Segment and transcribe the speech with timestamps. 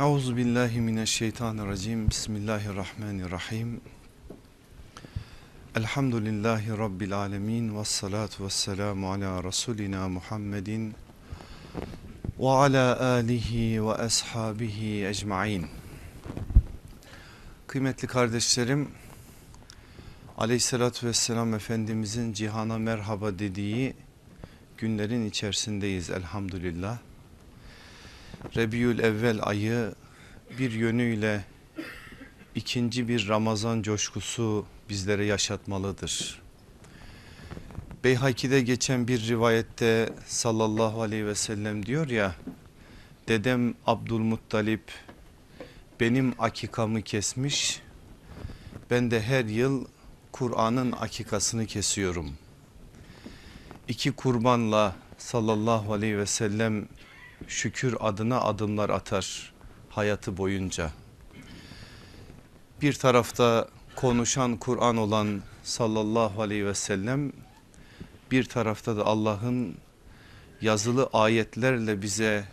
[0.00, 2.10] Euzu billahi mineşşeytanirracim.
[2.10, 3.80] Bismillahirrahmanirrahim.
[5.76, 10.94] Elhamdülillahi rabbil alamin ve salatu vesselamu ala rasulina Muhammedin
[12.38, 15.66] ve ala alihi ve ashabihi ecmaîn.
[17.66, 18.88] Kıymetli kardeşlerim,
[20.38, 23.94] Aleyhissalatü vesselam Efendimizin cihana merhaba dediği
[24.78, 26.98] günlerin içerisindeyiz elhamdülillah.
[28.56, 29.94] Rebiül Evvel ayı
[30.58, 31.44] bir yönüyle
[32.54, 36.42] ikinci bir Ramazan coşkusu bizlere yaşatmalıdır.
[38.04, 42.34] Beyhaki'de geçen bir rivayette sallallahu aleyhi ve sellem diyor ya
[43.28, 44.82] dedem Abdülmuttalip
[46.00, 47.82] benim akikamı kesmiş
[48.90, 49.84] ben de her yıl
[50.32, 52.30] Kur'an'ın akikasını kesiyorum.
[53.88, 56.88] İki kurbanla sallallahu aleyhi ve sellem
[57.48, 59.52] şükür adına adımlar atar
[59.88, 60.90] hayatı boyunca.
[62.82, 67.32] Bir tarafta konuşan Kur'an olan sallallahu aleyhi ve sellem
[68.30, 69.76] bir tarafta da Allah'ın
[70.60, 72.44] yazılı ayetlerle bize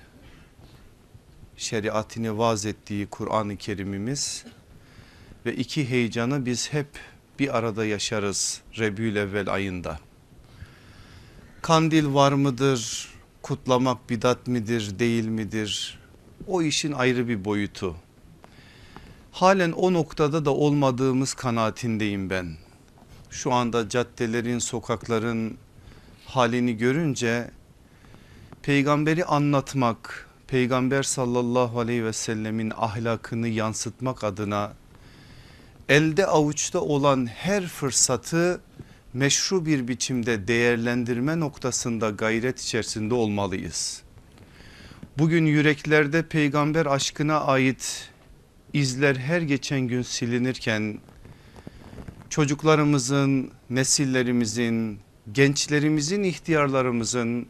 [1.57, 4.45] şeriatini vaz ettiği Kur'an-ı Kerimimiz
[5.45, 6.87] ve iki heyecanı biz hep
[7.39, 9.99] bir arada yaşarız Rebül Evvel ayında.
[11.61, 13.09] Kandil var mıdır?
[13.41, 15.99] Kutlamak bidat midir değil midir?
[16.47, 17.95] O işin ayrı bir boyutu.
[19.31, 22.57] Halen o noktada da olmadığımız kanaatindeyim ben.
[23.29, 25.57] Şu anda caddelerin, sokakların
[26.25, 27.51] halini görünce
[28.61, 34.73] peygamberi anlatmak, peygamber sallallahu aleyhi ve sellemin ahlakını yansıtmak adına
[35.89, 38.61] elde avuçta olan her fırsatı
[39.13, 44.01] meşru bir biçimde değerlendirme noktasında gayret içerisinde olmalıyız.
[45.17, 48.09] Bugün yüreklerde peygamber aşkına ait
[48.73, 50.99] izler her geçen gün silinirken
[52.29, 54.99] çocuklarımızın, nesillerimizin,
[55.31, 57.47] gençlerimizin, ihtiyarlarımızın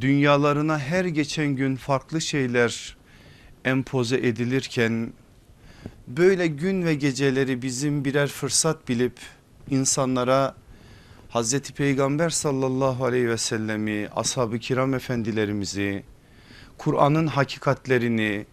[0.00, 2.96] dünyalarına her geçen gün farklı şeyler
[3.64, 5.12] empoze edilirken
[6.08, 9.18] böyle gün ve geceleri bizim birer fırsat bilip
[9.70, 10.61] insanlara
[11.32, 16.04] Hazreti Peygamber sallallahu aleyhi ve sellemi, ashab-ı kiram efendilerimizi,
[16.78, 18.46] Kur'an'ın hakikatlerini,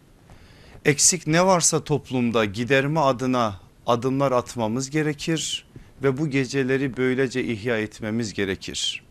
[0.86, 5.66] eksik ne varsa toplumda giderme adına adımlar atmamız gerekir
[6.04, 9.04] ve bu geceleri böylece ihya etmemiz gerekir.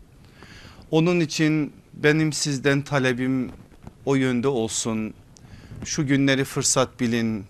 [0.91, 3.51] Onun için benim sizden talebim
[4.05, 5.13] o yönde olsun.
[5.85, 7.45] Şu günleri fırsat bilin.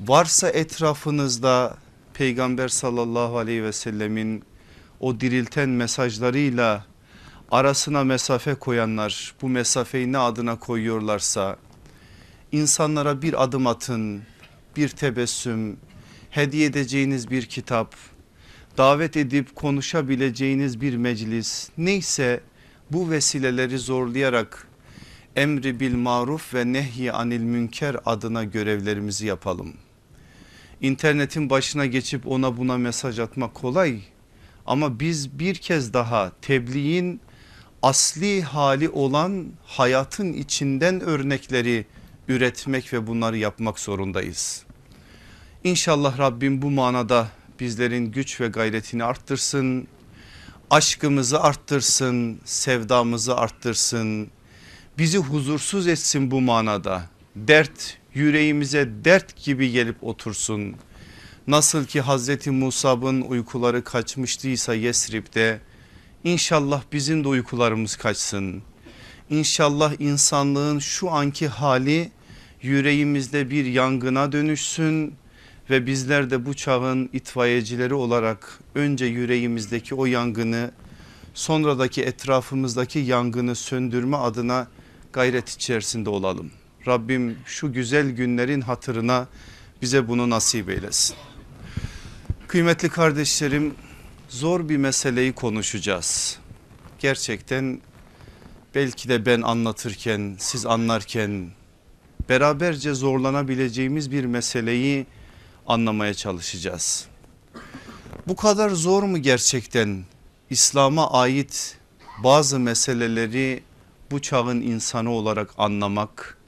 [0.00, 1.76] Varsa etrafınızda
[2.14, 4.44] Peygamber sallallahu aleyhi ve sellemin
[5.00, 6.84] o dirilten mesajlarıyla
[7.50, 11.56] arasına mesafe koyanlar bu mesafeyi ne adına koyuyorlarsa
[12.52, 14.22] insanlara bir adım atın,
[14.76, 15.76] bir tebessüm,
[16.30, 17.94] hediye edeceğiniz bir kitap,
[18.78, 22.40] davet edip konuşabileceğiniz bir meclis neyse
[22.90, 24.68] bu vesileleri zorlayarak
[25.36, 29.72] emri bil maruf ve nehyi anil münker adına görevlerimizi yapalım.
[30.80, 34.00] İnternetin başına geçip ona buna mesaj atmak kolay
[34.66, 37.20] ama biz bir kez daha tebliğin
[37.82, 41.86] asli hali olan hayatın içinden örnekleri
[42.28, 44.64] üretmek ve bunları yapmak zorundayız.
[45.64, 47.28] İnşallah Rabbim bu manada
[47.60, 49.88] bizlerin güç ve gayretini arttırsın.
[50.70, 54.28] Aşkımızı arttırsın, sevdamızı arttırsın.
[54.98, 57.02] Bizi huzursuz etsin bu manada.
[57.36, 60.76] Dert yüreğimize dert gibi gelip otursun.
[61.46, 65.60] Nasıl ki Hazreti Musab'ın uykuları kaçmıştıysa Yesrib'de
[66.24, 68.62] inşallah bizim de uykularımız kaçsın.
[69.30, 72.10] İnşallah insanlığın şu anki hali
[72.62, 75.14] yüreğimizde bir yangına dönüşsün
[75.70, 80.70] ve bizler de bu çağın itfaiyecileri olarak önce yüreğimizdeki o yangını
[81.34, 84.68] sonradaki etrafımızdaki yangını söndürme adına
[85.12, 86.50] gayret içerisinde olalım.
[86.86, 89.28] Rabbim şu güzel günlerin hatırına
[89.82, 91.16] bize bunu nasip eylesin.
[92.54, 93.74] Kıymetli kardeşlerim
[94.28, 96.38] zor bir meseleyi konuşacağız.
[96.98, 97.80] Gerçekten
[98.74, 101.50] belki de ben anlatırken siz anlarken
[102.28, 105.06] beraberce zorlanabileceğimiz bir meseleyi
[105.66, 107.06] anlamaya çalışacağız.
[108.28, 110.04] Bu kadar zor mu gerçekten
[110.50, 111.78] İslam'a ait
[112.22, 113.62] bazı meseleleri
[114.10, 116.38] bu çağın insanı olarak anlamak,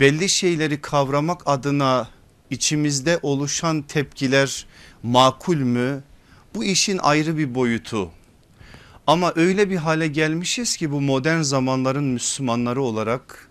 [0.00, 2.08] belli şeyleri kavramak adına
[2.50, 4.66] içimizde oluşan tepkiler
[5.02, 6.02] makul mü?
[6.54, 8.10] Bu işin ayrı bir boyutu.
[9.06, 13.48] Ama öyle bir hale gelmişiz ki bu modern zamanların Müslümanları olarak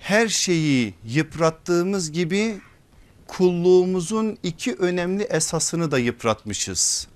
[0.00, 2.60] her şeyi yıprattığımız gibi
[3.26, 7.08] kulluğumuzun iki önemli esasını da yıpratmışız.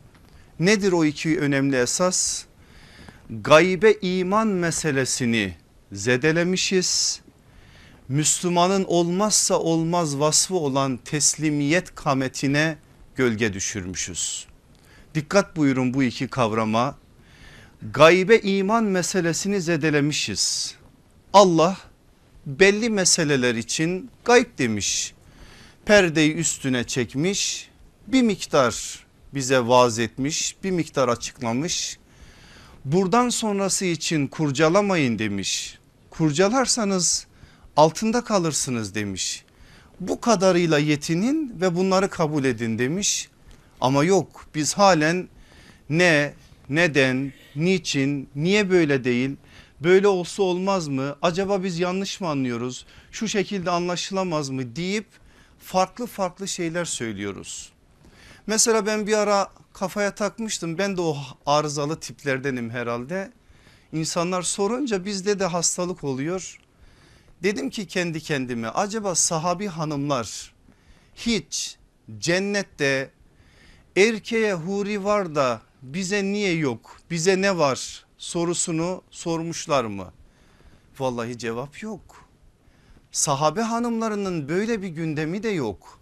[0.61, 2.45] Nedir o iki önemli esas?
[3.31, 5.55] Gaybe iman meselesini
[5.93, 7.21] zedelemişiz.
[8.09, 12.77] Müslümanın olmazsa olmaz vasfı olan teslimiyet kametine
[13.17, 14.47] gölge düşürmüşüz.
[15.15, 16.99] Dikkat buyurun bu iki kavrama.
[17.93, 20.75] Gaybe iman meselesini zedelemişiz.
[21.33, 21.79] Allah
[22.47, 25.15] belli meseleler için gayb demiş.
[25.85, 27.69] Perdeyi üstüne çekmiş
[28.07, 29.05] bir miktar
[29.35, 31.99] bize vaaz etmiş bir miktar açıklamış.
[32.85, 35.79] Buradan sonrası için kurcalamayın demiş.
[36.11, 37.27] Kurcalarsanız
[37.77, 39.45] altında kalırsınız demiş.
[40.03, 43.29] Bu kadarıyla yetinin ve bunları kabul edin demiş.
[43.81, 45.29] Ama yok biz halen
[45.91, 46.35] ne,
[46.69, 49.37] neden, niçin, niye böyle değil,
[49.81, 55.07] böyle olsa olmaz mı, acaba biz yanlış mı anlıyoruz, şu şekilde anlaşılamaz mı deyip
[55.59, 57.73] farklı farklı şeyler söylüyoruz.
[58.47, 61.17] Mesela ben bir ara kafaya takmıştım ben de o
[61.47, 63.33] arızalı tiplerdenim herhalde.
[63.93, 66.59] İnsanlar sorunca bizde de hastalık oluyor.
[67.43, 70.55] Dedim ki kendi kendime acaba sahabi hanımlar
[71.17, 71.77] hiç
[72.19, 73.11] cennette
[73.97, 80.13] erkeğe huri var da bize niye yok bize ne var sorusunu sormuşlar mı?
[80.99, 82.29] Vallahi cevap yok.
[83.13, 86.01] Sahabe hanımlarının böyle bir gündemi de yok.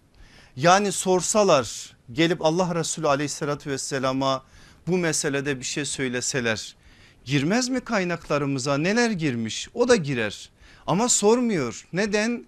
[0.56, 4.44] Yani sorsalar gelip Allah Resulü aleyhissalatü vesselama
[4.86, 6.76] bu meselede bir şey söyleseler
[7.24, 10.50] girmez mi kaynaklarımıza neler girmiş o da girer
[10.90, 12.44] ama sormuyor neden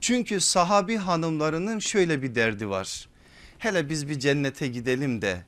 [0.00, 3.08] çünkü sahabi hanımlarının şöyle bir derdi var
[3.58, 5.42] hele biz bir cennete gidelim de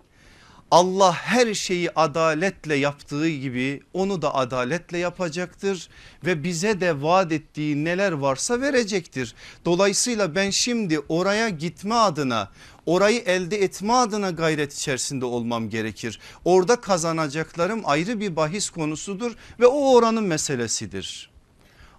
[0.70, 5.88] Allah her şeyi adaletle yaptığı gibi onu da adaletle yapacaktır
[6.24, 9.34] ve bize de vaat ettiği neler varsa verecektir.
[9.64, 12.50] Dolayısıyla ben şimdi oraya gitme adına
[12.86, 16.20] orayı elde etme adına gayret içerisinde olmam gerekir.
[16.44, 21.35] Orada kazanacaklarım ayrı bir bahis konusudur ve o oranın meselesidir.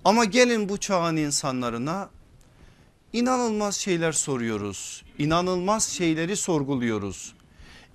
[0.05, 2.09] Ama gelin bu çağın insanlarına
[3.13, 5.03] inanılmaz şeyler soruyoruz.
[5.17, 7.33] İnanılmaz şeyleri sorguluyoruz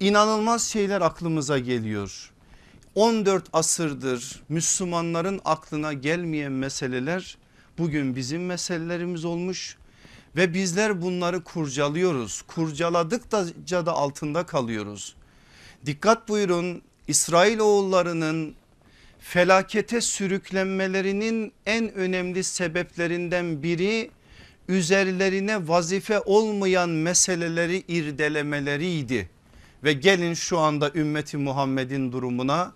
[0.03, 2.31] inanılmaz şeyler aklımıza geliyor.
[2.95, 7.39] 14 asırdır Müslümanların aklına gelmeyen meseleler
[7.79, 9.77] bugün bizim meselelerimiz olmuş
[10.37, 12.43] ve bizler bunları kurcalıyoruz.
[12.43, 15.15] Kurcaladıkça da altında kalıyoruz.
[15.87, 18.55] Dikkat buyurun İsrail oğullarının
[19.23, 24.11] felakete sürüklenmelerinin en önemli sebeplerinden biri
[24.69, 29.29] üzerlerine vazife olmayan meseleleri irdelemeleriydi.
[29.85, 32.73] Ve gelin şu anda ümmeti Muhammed'in durumuna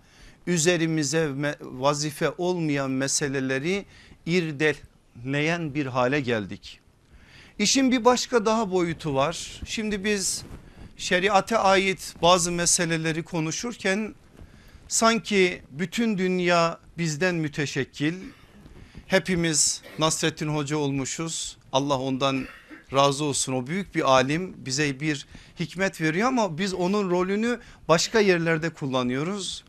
[0.46, 3.84] üzerimize vazife olmayan meseleleri
[4.26, 6.80] irdeleyen bir hale geldik.
[7.58, 9.60] İşin bir başka daha boyutu var.
[9.66, 10.42] Şimdi biz
[10.96, 14.14] şeriate ait bazı meseleleri konuşurken
[14.88, 18.14] sanki bütün dünya bizden müteşekkil.
[19.06, 21.56] Hepimiz Nasrettin Hoca olmuşuz.
[21.72, 22.46] Allah ondan
[22.92, 25.26] razı olsun o büyük bir alim bize bir
[25.60, 29.64] hikmet veriyor ama biz onun rolünü başka yerlerde kullanıyoruz.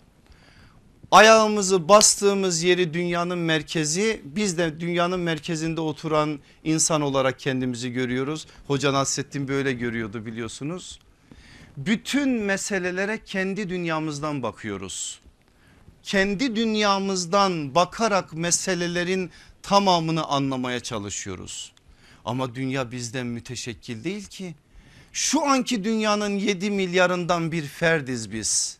[1.11, 8.47] Ayağımızı bastığımız yeri dünyanın merkezi biz de dünyanın merkezinde oturan insan olarak kendimizi görüyoruz.
[8.67, 10.99] Hoca Nasrettin böyle görüyordu biliyorsunuz.
[11.77, 15.19] Bütün meselelere kendi dünyamızdan bakıyoruz.
[16.03, 19.31] Kendi dünyamızdan bakarak meselelerin
[19.61, 21.71] tamamını anlamaya çalışıyoruz.
[22.25, 24.55] Ama dünya bizden müteşekkil değil ki.
[25.13, 28.77] Şu anki dünyanın 7 milyarından bir ferdiz biz.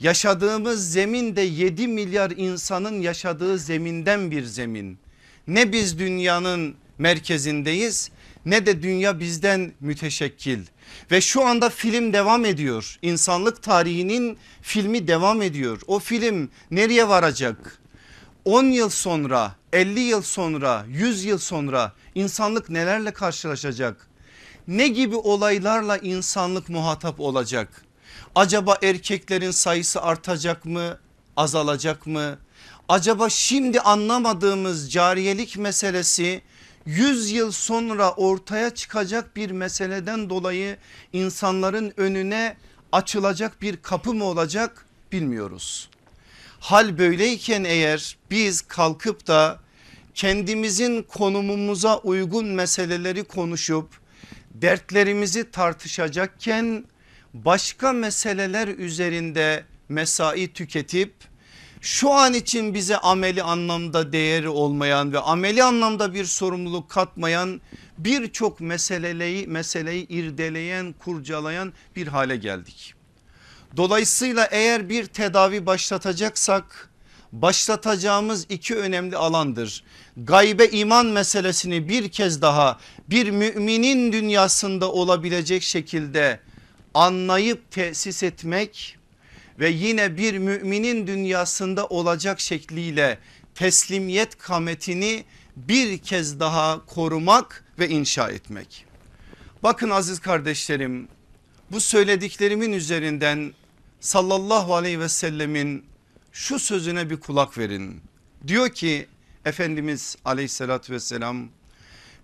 [0.00, 4.98] Yaşadığımız zemin de 7 milyar insanın yaşadığı zeminden bir zemin.
[5.46, 8.10] Ne biz dünyanın merkezindeyiz
[8.46, 10.60] ne de dünya bizden müteşekkil.
[11.10, 12.98] Ve şu anda film devam ediyor.
[13.02, 15.80] İnsanlık tarihinin filmi devam ediyor.
[15.86, 17.78] O film nereye varacak?
[18.44, 24.08] 10 yıl sonra 50 yıl sonra 100 yıl sonra insanlık nelerle karşılaşacak?
[24.68, 27.84] Ne gibi olaylarla insanlık muhatap olacak?
[28.34, 30.98] Acaba erkeklerin sayısı artacak mı
[31.36, 32.38] azalacak mı?
[32.88, 36.42] Acaba şimdi anlamadığımız cariyelik meselesi
[36.86, 40.76] 100 yıl sonra ortaya çıkacak bir meseleden dolayı
[41.12, 42.56] insanların önüne
[42.92, 45.88] açılacak bir kapı mı olacak bilmiyoruz.
[46.60, 49.60] Hal böyleyken eğer biz kalkıp da
[50.14, 53.88] kendimizin konumumuza uygun meseleleri konuşup
[54.54, 56.84] dertlerimizi tartışacakken
[57.34, 61.12] başka meseleler üzerinde mesai tüketip
[61.82, 67.60] şu an için bize ameli anlamda değeri olmayan ve ameli anlamda bir sorumluluk katmayan
[67.98, 72.94] birçok meseleyi, meseleyi irdeleyen kurcalayan bir hale geldik.
[73.76, 76.90] Dolayısıyla eğer bir tedavi başlatacaksak
[77.32, 79.84] başlatacağımız iki önemli alandır.
[80.16, 82.78] Gaybe iman meselesini bir kez daha
[83.10, 86.40] bir müminin dünyasında olabilecek şekilde
[86.94, 89.01] anlayıp tesis etmek
[89.58, 93.18] ve yine bir müminin dünyasında olacak şekliyle
[93.54, 95.24] teslimiyet kametini
[95.56, 98.86] bir kez daha korumak ve inşa etmek.
[99.62, 101.08] Bakın aziz kardeşlerim
[101.70, 103.52] bu söylediklerimin üzerinden
[104.00, 105.84] sallallahu aleyhi ve sellemin
[106.32, 108.00] şu sözüne bir kulak verin.
[108.46, 109.06] Diyor ki
[109.44, 111.48] Efendimiz aleyhissalatü vesselam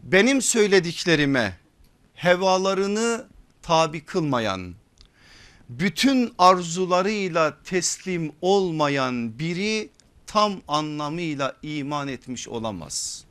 [0.03, 1.59] benim söylediklerime
[2.15, 3.27] hevalarını
[3.63, 4.75] tabi kılmayan
[5.69, 9.91] bütün arzularıyla teslim olmayan biri
[10.27, 13.25] tam anlamıyla iman etmiş olamaz.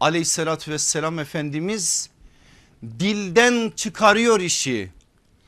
[0.00, 2.10] Aleyhissalatü vesselam Efendimiz
[2.82, 4.90] dilden çıkarıyor işi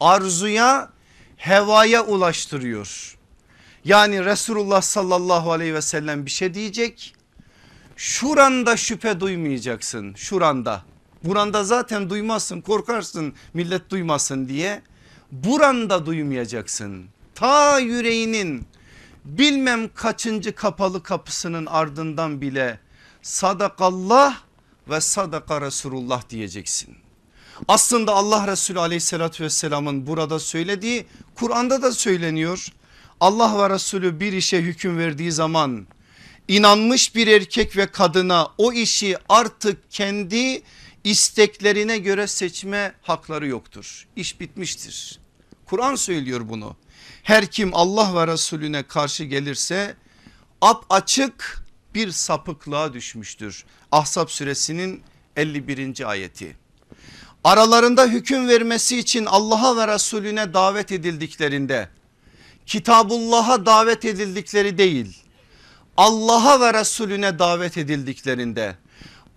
[0.00, 0.90] arzuya
[1.36, 3.16] hevaya ulaştırıyor.
[3.84, 7.14] Yani Resulullah sallallahu aleyhi ve sellem bir şey diyecek.
[7.96, 10.82] Şuranda şüphe duymayacaksın şuranda.
[11.24, 14.82] Buranda zaten duymazsın korkarsın millet duymasın diye.
[15.32, 17.04] Buranda duymayacaksın.
[17.34, 18.66] Ta yüreğinin
[19.24, 22.80] bilmem kaçıncı kapalı kapısının ardından bile
[23.22, 24.36] sadakallah
[24.90, 26.96] ve sadaka Resulullah diyeceksin.
[27.68, 32.66] Aslında Allah Resulü aleyhissalatü vesselamın burada söylediği Kur'an'da da söyleniyor.
[33.20, 35.86] Allah ve Resulü bir işe hüküm verdiği zaman
[36.48, 40.62] inanmış bir erkek ve kadına o işi artık kendi
[41.04, 44.06] isteklerine göre seçme hakları yoktur.
[44.16, 45.20] İş bitmiştir.
[45.66, 46.76] Kur'an söylüyor bunu.
[47.22, 49.94] Her kim Allah ve Resulüne karşı gelirse
[50.60, 51.64] ap açık
[51.94, 53.64] bir sapıklığa düşmüştür.
[53.92, 55.02] Ahzab suresinin
[55.36, 56.10] 51.
[56.10, 56.56] ayeti.
[57.44, 61.88] Aralarında hüküm vermesi için Allah'a ve Resulüne davet edildiklerinde
[62.66, 65.22] Kitabullah'a davet edildikleri değil
[65.96, 68.76] Allah'a ve Resulüne davet edildiklerinde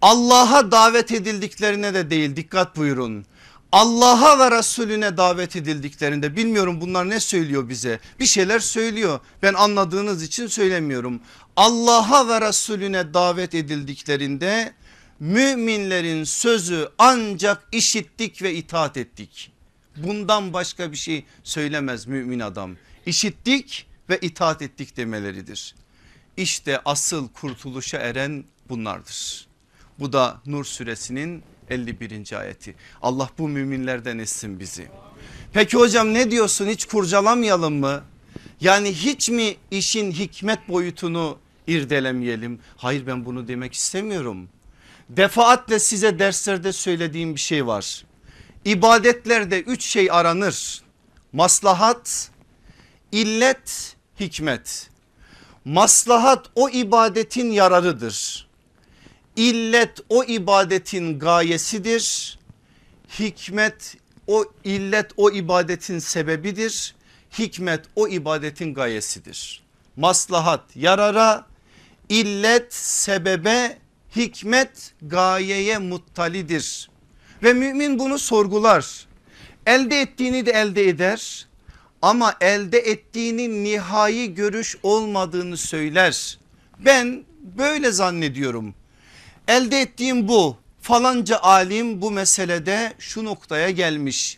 [0.04, 3.26] Allah'a davet edildiklerine de değil dikkat buyurun.
[3.72, 10.24] Allah'a ve Resulüne davet edildiklerinde bilmiyorum bunlar ne söylüyor bize bir şeyler söylüyor ben anladığınız
[10.24, 11.22] için söylemiyorum.
[11.56, 14.74] Allah'a ve Resulüne davet edildiklerinde
[15.20, 19.52] müminlerin sözü ancak işittik ve itaat ettik.
[19.98, 22.76] Bundan başka bir şey söylemez mümin adam.
[23.06, 25.76] İşittik ve itaat ettik demeleridir.
[26.38, 29.53] İşte asıl kurtuluşa eren bunlardır.
[30.00, 32.40] Bu da Nur suresinin 51.
[32.40, 32.76] ayeti.
[33.02, 34.88] Allah bu müminlerden etsin bizi.
[35.54, 38.04] Peki hocam ne diyorsun hiç kurcalamayalım mı?
[38.62, 42.60] Yani hiç mi işin hikmet boyutunu irdelemeyelim?
[42.78, 44.50] Hayır ben bunu demek istemiyorum.
[45.10, 48.06] Defaatle size derslerde söylediğim bir şey var.
[48.66, 50.82] İbadetlerde üç şey aranır.
[51.34, 52.32] Maslahat,
[53.12, 54.90] illet, hikmet.
[55.66, 58.48] Maslahat o ibadetin yararıdır.
[59.36, 62.38] İllet o ibadetin gayesidir.
[63.20, 63.98] Hikmet
[64.28, 66.96] o illet o ibadetin sebebidir.
[67.40, 69.64] Hikmet o ibadetin gayesidir.
[69.96, 71.46] Maslahat yarara,
[72.10, 73.78] illet sebebe,
[74.16, 76.90] hikmet gayeye muttalidir.
[77.44, 79.08] Ve mümin bunu sorgular.
[79.66, 81.48] Elde ettiğini de elde eder
[82.02, 86.40] ama elde ettiğinin nihai görüş olmadığını söyler.
[86.80, 88.76] Ben böyle zannediyorum.
[89.48, 94.38] Elde ettiğim bu falanca alim bu meselede şu noktaya gelmiş.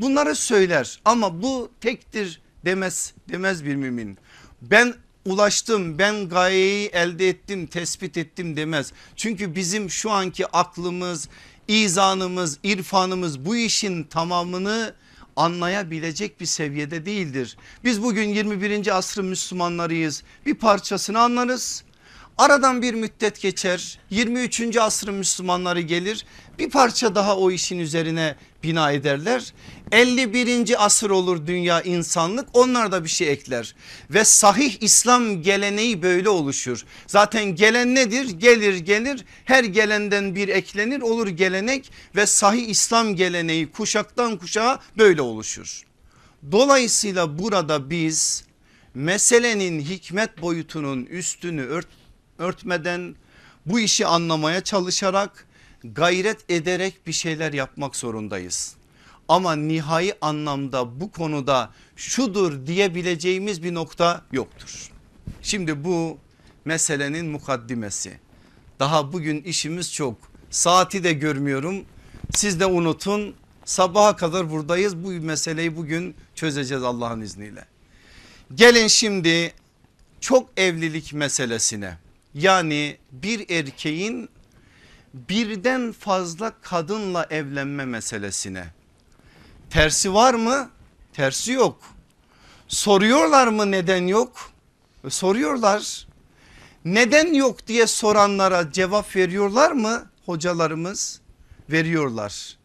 [0.00, 4.18] Bunları söyler ama bu tektir demez demez bir mümin.
[4.62, 4.94] Ben
[5.24, 8.92] ulaştım ben gayeyi elde ettim tespit ettim demez.
[9.16, 11.28] Çünkü bizim şu anki aklımız
[11.68, 14.94] izanımız irfanımız bu işin tamamını
[15.36, 17.56] anlayabilecek bir seviyede değildir.
[17.84, 18.96] Biz bugün 21.
[18.98, 21.84] asrın Müslümanlarıyız bir parçasını anlarız.
[22.38, 24.76] Aradan bir müddet geçer 23.
[24.76, 26.24] asrın Müslümanları gelir
[26.58, 29.54] bir parça daha o işin üzerine bina ederler.
[29.92, 30.84] 51.
[30.84, 33.74] asır olur dünya insanlık onlar da bir şey ekler
[34.10, 36.84] ve sahih İslam geleneği böyle oluşur.
[37.06, 38.28] Zaten gelen nedir?
[38.28, 45.22] Gelir gelir her gelenden bir eklenir olur gelenek ve sahih İslam geleneği kuşaktan kuşağa böyle
[45.22, 45.82] oluşur.
[46.52, 48.44] Dolayısıyla burada biz
[48.94, 51.86] meselenin hikmet boyutunun üstünü ört,
[52.38, 53.14] örtmeden
[53.66, 55.46] bu işi anlamaya çalışarak
[55.84, 58.74] gayret ederek bir şeyler yapmak zorundayız.
[59.28, 64.90] Ama nihai anlamda bu konuda şudur diyebileceğimiz bir nokta yoktur.
[65.42, 66.18] Şimdi bu
[66.64, 68.18] meselenin mukaddimesi.
[68.78, 70.16] Daha bugün işimiz çok.
[70.50, 71.84] Saati de görmüyorum.
[72.30, 73.34] Siz de unutun.
[73.64, 74.96] Sabaha kadar buradayız.
[74.96, 77.64] Bu meseleyi bugün çözeceğiz Allah'ın izniyle.
[78.54, 79.52] Gelin şimdi
[80.20, 81.98] çok evlilik meselesine.
[82.34, 84.28] Yani bir erkeğin
[85.14, 88.64] birden fazla kadınla evlenme meselesine.
[89.70, 90.70] Tersi var mı?
[91.12, 91.78] Tersi yok.
[92.68, 94.50] Soruyorlar mı neden yok?
[95.08, 96.06] Soruyorlar.
[96.84, 101.20] Neden yok diye soranlara cevap veriyorlar mı hocalarımız?
[101.70, 102.56] Veriyorlar.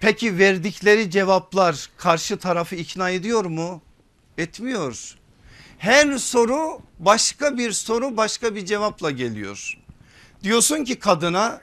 [0.00, 3.82] Peki verdikleri cevaplar karşı tarafı ikna ediyor mu?
[4.38, 5.16] Etmiyor.
[5.84, 9.78] Her soru başka bir soru başka bir cevapla geliyor.
[10.42, 11.60] Diyorsun ki kadına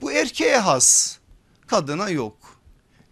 [0.00, 1.18] bu erkeğe has
[1.66, 2.36] kadına yok.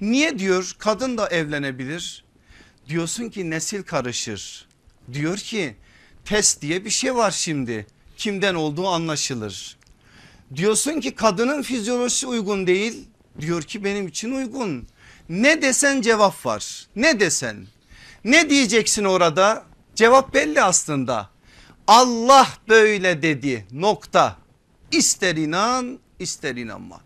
[0.00, 2.24] Niye diyor kadın da evlenebilir.
[2.88, 4.68] Diyorsun ki nesil karışır.
[5.12, 5.76] Diyor ki
[6.24, 9.78] test diye bir şey var şimdi kimden olduğu anlaşılır.
[10.56, 13.08] Diyorsun ki kadının fizyolojisi uygun değil.
[13.40, 14.88] Diyor ki benim için uygun.
[15.28, 16.86] Ne desen cevap var.
[16.96, 17.66] Ne desen.
[18.24, 19.69] Ne diyeceksin orada?
[20.00, 21.30] Cevap belli aslında.
[21.86, 24.36] Allah böyle dedi nokta.
[24.92, 27.00] İster inan ister inanma.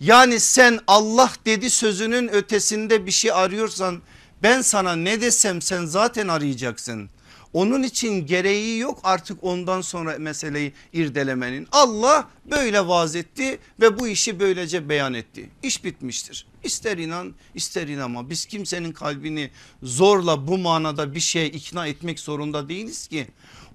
[0.00, 4.02] Yani sen Allah dedi sözünün ötesinde bir şey arıyorsan
[4.42, 7.10] ben sana ne desem sen zaten arayacaksın.
[7.52, 11.68] Onun için gereği yok artık ondan sonra meseleyi irdelemenin.
[11.72, 15.50] Allah böyle vaaz etti ve bu işi böylece beyan etti.
[15.62, 16.46] İş bitmiştir.
[16.64, 19.50] İster inan ister inanma biz kimsenin kalbini
[19.82, 23.26] zorla bu manada bir şeye ikna etmek zorunda değiliz ki.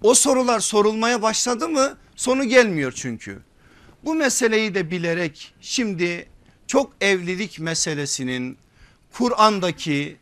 [0.04, 3.40] O sorular sorulmaya başladı mı sonu gelmiyor çünkü.
[4.06, 6.30] Bu meseleyi de bilerek şimdi
[6.68, 8.58] çok evlilik meselesinin
[9.14, 10.18] Kur'an'daki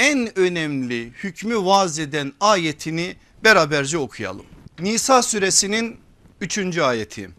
[0.00, 4.46] en önemli hükmü vaz eden ayetini beraberce okuyalım.
[4.78, 6.00] Nisa suresinin
[6.40, 6.78] 3.
[6.78, 7.30] ayeti.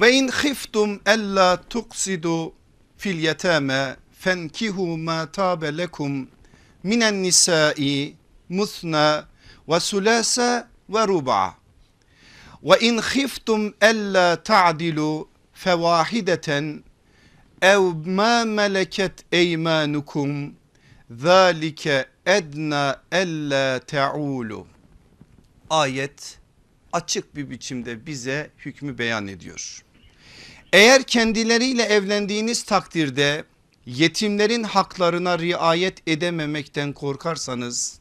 [0.00, 2.54] Ve in khiftum alla tuksidu
[2.98, 6.28] fil yetame fenkihu ma tabe lekum
[6.82, 8.14] minen nisai
[8.48, 9.28] musna
[9.68, 11.54] ve sulasa ve ruba.
[12.62, 16.84] Ve in khiftum alla ta'dilu fevahideten
[17.62, 20.61] ev ma meleket eymanukum
[21.18, 24.66] Zalike edna ella teulu.
[25.70, 26.38] Ayet
[26.92, 29.84] açık bir biçimde bize hükmü beyan ediyor.
[30.72, 33.44] Eğer kendileriyle evlendiğiniz takdirde
[33.86, 37.98] yetimlerin haklarına riayet edememekten korkarsanız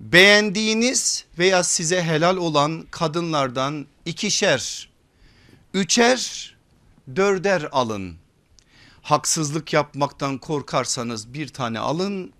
[0.00, 4.90] beğendiğiniz veya size helal olan kadınlardan ikişer,
[5.74, 6.54] üçer,
[7.16, 8.21] dörder alın
[9.02, 12.32] haksızlık yapmaktan korkarsanız bir tane alın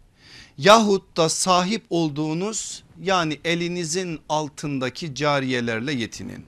[0.59, 6.47] yahut da sahip olduğunuz yani elinizin altındaki cariyelerle yetinin.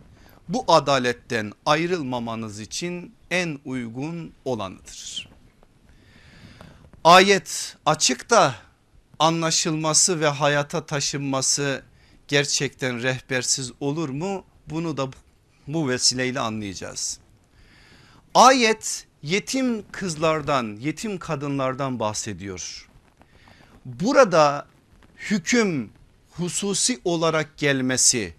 [0.48, 5.28] Bu adaletten ayrılmamanız için en uygun olanıdır.
[7.04, 8.54] Ayet açık da
[9.18, 11.82] anlaşılması ve hayata taşınması
[12.28, 14.44] gerçekten rehbersiz olur mu?
[14.66, 15.08] Bunu da
[15.66, 17.18] bu vesileyle anlayacağız.
[18.34, 22.88] Ayet yetim kızlardan yetim kadınlardan bahsediyor.
[23.84, 24.66] Burada
[25.16, 25.90] hüküm
[26.30, 28.34] hususi olarak gelmesi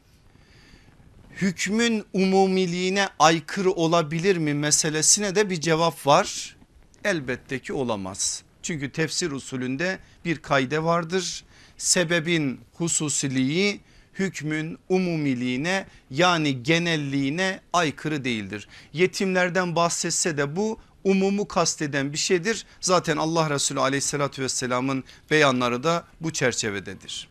[1.42, 6.56] hükmün umumiliğine aykırı olabilir mi meselesine de bir cevap var.
[7.04, 8.44] Elbette ki olamaz.
[8.64, 11.44] Çünkü tefsir usulünde bir kayde vardır.
[11.78, 13.80] Sebebin hususiliği
[14.20, 18.68] hükmün umumiliğine yani genelliğine aykırı değildir.
[18.94, 22.66] Yetimlerden bahsetse de bu umumu kasteden bir şeydir.
[22.82, 27.28] Zaten Allah Resulü aleyhissalatü vesselamın beyanları da bu çerçevededir.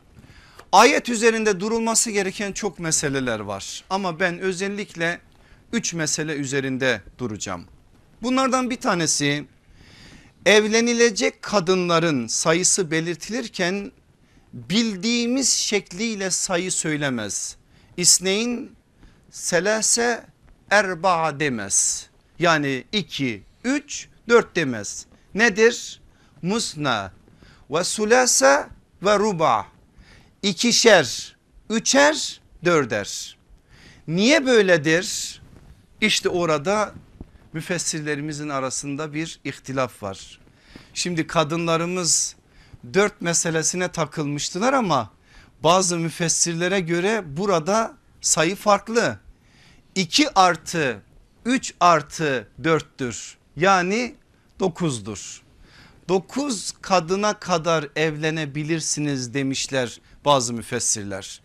[0.73, 5.21] Ayet üzerinde durulması gereken çok meseleler var ama ben özellikle
[5.73, 7.65] üç mesele üzerinde duracağım.
[8.23, 9.45] Bunlardan bir tanesi
[10.47, 13.93] evlenilecek kadınların sayısı belirtilirken
[14.55, 17.57] bildiğimiz şekliyle sayı söylemez.
[17.97, 18.71] İsneyn
[19.31, 20.27] selase
[20.71, 22.09] erba demez.
[22.39, 25.07] Yani iki, üç, dört demez.
[25.35, 26.01] Nedir?
[26.43, 27.13] Musna
[27.71, 28.69] ve sulasa
[29.03, 29.67] ve ruba.
[30.43, 31.37] İkişer,
[31.71, 33.39] üçer, dörder.
[34.09, 35.41] Niye böyledir?
[36.01, 36.95] İşte orada
[37.53, 40.41] müfessirlerimizin arasında bir ihtilaf var.
[40.95, 42.37] Şimdi kadınlarımız
[42.95, 45.11] dört meselesine takılmıştılar ama
[45.63, 49.19] bazı müfessirlere göre burada sayı farklı.
[49.95, 51.03] 2 artı
[51.45, 54.15] 3 artı 4'tür yani
[54.61, 55.41] 9'dur.
[56.09, 61.41] 9 kadına kadar evlenebilirsiniz demişler bazı müfessirler.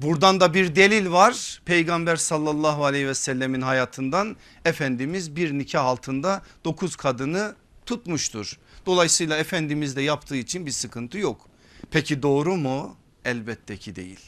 [0.00, 1.62] Buradan da bir delil var.
[1.64, 7.54] Peygamber sallallahu aleyhi ve sellemin hayatından Efendimiz bir nikah altında dokuz kadını
[7.86, 8.58] tutmuştur.
[8.86, 11.48] Dolayısıyla Efendimiz de yaptığı için bir sıkıntı yok.
[11.90, 12.96] Peki doğru mu?
[13.24, 14.20] Elbette ki değil.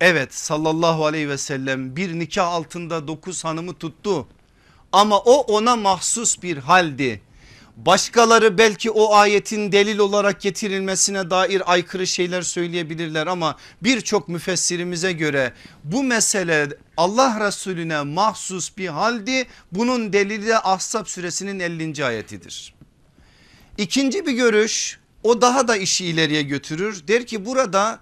[0.00, 4.28] Evet sallallahu aleyhi ve sellem bir nikah altında dokuz hanımı tuttu.
[4.92, 7.20] Ama o ona mahsus bir haldi.
[7.76, 15.52] Başkaları belki o ayetin delil olarak getirilmesine dair aykırı şeyler söyleyebilirler ama birçok müfessirimize göre
[15.84, 19.46] bu mesele Allah Resulüne mahsus bir haldi.
[19.72, 22.04] Bunun delili de Ahzab suresinin 50.
[22.04, 22.74] ayetidir.
[23.78, 27.02] İkinci bir görüş o daha da işi ileriye götürür.
[27.08, 28.00] Der ki burada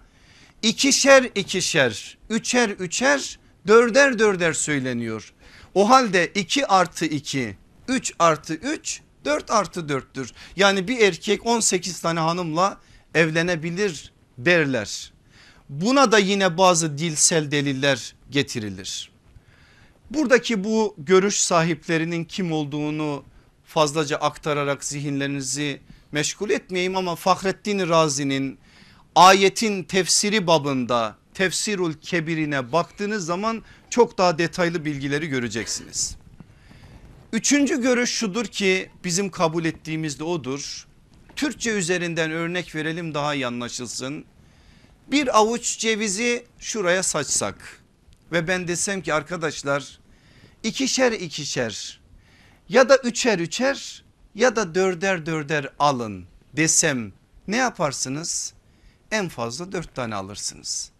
[0.62, 5.32] ikişer ikişer, üçer üçer, dörder dörder söyleniyor.
[5.74, 7.56] O halde 2 artı 2,
[7.88, 10.30] 3 artı 3, 4 artı 4'tür.
[10.56, 12.80] Yani bir erkek 18 tane hanımla
[13.14, 15.12] evlenebilir derler.
[15.68, 19.10] Buna da yine bazı dilsel deliller getirilir.
[20.10, 23.24] Buradaki bu görüş sahiplerinin kim olduğunu
[23.70, 25.80] fazlaca aktararak zihinlerinizi
[26.12, 28.58] meşgul etmeyeyim ama Fahrettin Razi'nin
[29.14, 36.16] ayetin tefsiri babında tefsirul kebirine baktığınız zaman çok daha detaylı bilgileri göreceksiniz.
[37.32, 40.86] Üçüncü görüş şudur ki bizim kabul ettiğimiz de odur.
[41.36, 44.24] Türkçe üzerinden örnek verelim daha iyi anlaşılsın.
[45.10, 47.82] Bir avuç cevizi şuraya saçsak
[48.32, 49.98] ve ben desem ki arkadaşlar
[50.62, 51.99] ikişer ikişer
[52.70, 54.04] ya da üçer üçer
[54.34, 56.24] ya da dörder dörder alın
[56.56, 57.12] desem
[57.48, 58.54] ne yaparsınız?
[59.10, 60.90] En fazla dört tane alırsınız.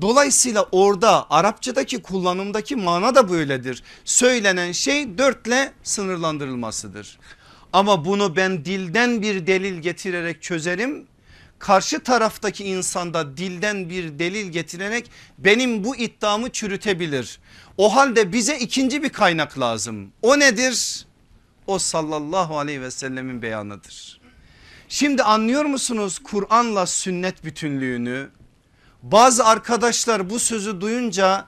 [0.00, 3.82] Dolayısıyla orada Arapçadaki kullanımdaki mana da böyledir.
[4.04, 7.18] Söylenen şey dörtle sınırlandırılmasıdır.
[7.72, 11.06] Ama bunu ben dilden bir delil getirerek çözerim.
[11.60, 17.38] Karşı taraftaki insanda dilden bir delil getirerek benim bu iddiamı çürütebilir.
[17.76, 20.12] O halde bize ikinci bir kaynak lazım.
[20.22, 21.06] O nedir?
[21.66, 24.20] O sallallahu aleyhi ve sellemin beyanıdır.
[24.88, 28.30] Şimdi anlıyor musunuz Kur'an'la sünnet bütünlüğünü?
[29.02, 31.46] Bazı arkadaşlar bu sözü duyunca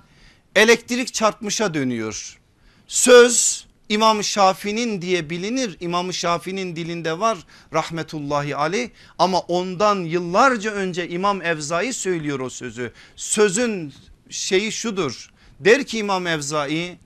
[0.56, 2.38] elektrik çarpmışa dönüyor.
[2.86, 5.76] Söz İmam Şafii'nin diye bilinir.
[5.80, 7.38] İmam Şafii'nin dilinde var
[7.72, 12.92] rahmetullahi aleyh ama ondan yıllarca önce İmam Evzai söylüyor o sözü.
[13.16, 13.94] Sözün
[14.30, 15.30] şeyi şudur.
[15.60, 16.98] Der ki İmam Evzai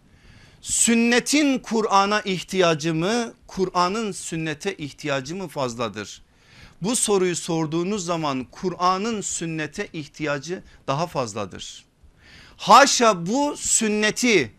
[0.61, 6.23] sünnetin Kur'an'a ihtiyacı mı Kur'an'ın sünnete ihtiyacı mı fazladır?
[6.83, 11.85] Bu soruyu sorduğunuz zaman Kur'an'ın sünnete ihtiyacı daha fazladır.
[12.57, 14.53] Haşa bu sünneti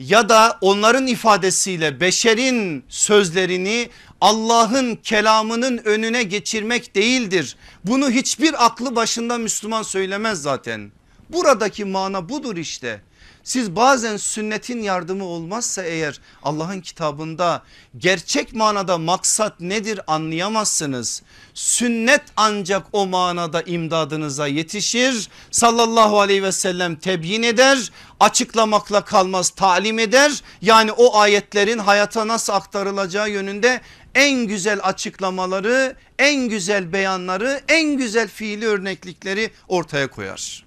[0.00, 3.88] ya da onların ifadesiyle beşerin sözlerini
[4.20, 7.56] Allah'ın kelamının önüne geçirmek değildir.
[7.84, 10.92] Bunu hiçbir aklı başında Müslüman söylemez zaten.
[11.28, 13.02] Buradaki mana budur işte.
[13.44, 17.62] Siz bazen sünnetin yardımı olmazsa eğer Allah'ın kitabında
[17.98, 21.22] gerçek manada maksat nedir anlayamazsınız.
[21.54, 25.28] Sünnet ancak o manada imdadınıza yetişir.
[25.50, 30.42] Sallallahu aleyhi ve sellem tebyin eder açıklamakla kalmaz talim eder.
[30.62, 33.80] Yani o ayetlerin hayata nasıl aktarılacağı yönünde
[34.14, 40.64] en güzel açıklamaları en güzel beyanları en güzel fiili örneklikleri ortaya koyar.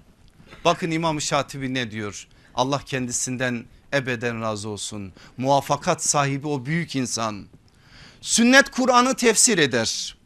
[0.64, 2.28] Bakın İmam Şatibi ne diyor?
[2.54, 5.12] Allah kendisinden ebeden razı olsun.
[5.36, 7.46] Muvaffakat sahibi o büyük insan.
[8.20, 10.16] Sünnet Kur'an'ı tefsir eder.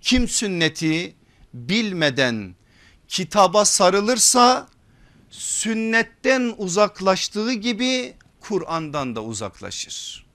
[0.00, 1.14] Kim sünneti
[1.54, 2.54] bilmeden
[3.08, 4.68] kitaba sarılırsa
[5.30, 10.26] sünnetten uzaklaştığı gibi Kur'an'dan da uzaklaşır.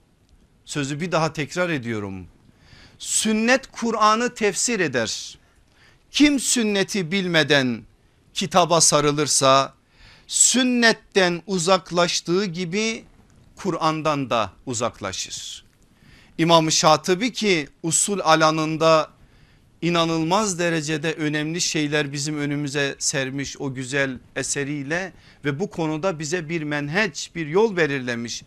[0.66, 2.28] Sözü bir daha tekrar ediyorum.
[3.00, 5.38] Sünnet Kur'an'ı tefsir eder.
[6.12, 7.84] Kim sünneti bilmeden
[8.34, 9.74] kitaba sarılırsa
[10.32, 13.04] sünnetten uzaklaştığı gibi
[13.56, 15.66] Kur'an'dan da uzaklaşır.
[16.38, 19.10] İmam Şatıbi ki usul alanında
[19.82, 25.14] inanılmaz derecede önemli şeyler bizim önümüze sermiş o güzel eseriyle
[25.46, 28.44] ve bu konuda bize bir menheç bir yol belirlemiş.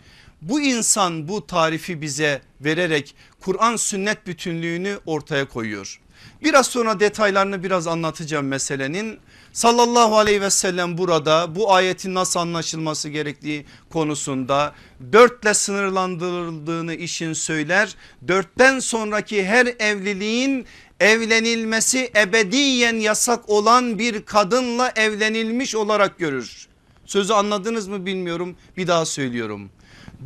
[0.48, 6.00] Bu insan bu tarifi bize vererek Kur'an sünnet bütünlüğünü ortaya koyuyor.
[6.42, 9.18] Biraz sonra detaylarını biraz anlatacağım meselenin.
[9.52, 14.74] Sallallahu aleyhi ve sellem burada bu ayetin nasıl anlaşılması gerektiği konusunda
[15.12, 17.96] dörtle sınırlandırıldığını işin söyler.
[18.28, 20.66] Dörtten sonraki her evliliğin
[21.00, 26.68] evlenilmesi ebediyen yasak olan bir kadınla evlenilmiş olarak görür.
[27.06, 29.70] Sözü anladınız mı bilmiyorum bir daha söylüyorum.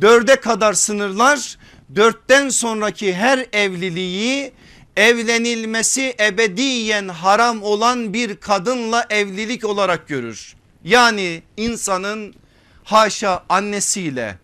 [0.01, 1.57] Dörde kadar sınırlar
[1.95, 4.51] dörtten sonraki her evliliği
[4.97, 10.55] evlenilmesi ebediyen haram olan bir kadınla evlilik olarak görür.
[10.83, 12.35] Yani insanın
[12.83, 14.37] haşa annesiyle,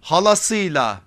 [0.00, 1.00] halasıyla,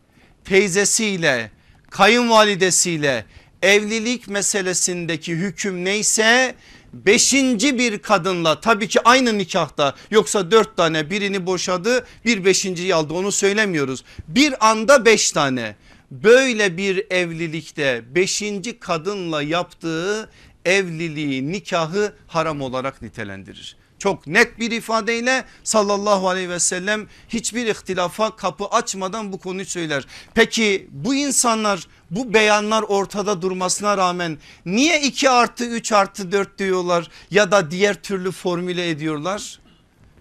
[0.46, 1.52] teyzesiyle,
[1.90, 3.26] kayınvalidesiyle
[3.62, 6.56] evlilik meselesindeki hüküm neyse
[6.94, 13.14] beşinci bir kadınla tabii ki aynı nikahta yoksa dört tane birini boşadı bir beşinciyi aldı
[13.14, 14.04] onu söylemiyoruz.
[14.28, 15.76] Bir anda beş tane
[16.12, 20.30] böyle bir evlilikte beşinci kadınla yaptığı
[20.66, 23.83] evliliği nikahı haram olarak nitelendirir.
[24.04, 30.06] Çok net bir ifadeyle sallallahu aleyhi ve sellem hiçbir ihtilafa kapı açmadan bu konuyu söyler.
[30.34, 37.10] Peki bu insanlar bu beyanlar ortada durmasına rağmen niye 2 artı 3 artı 4 diyorlar
[37.32, 39.60] ya da diğer türlü formüle ediyorlar?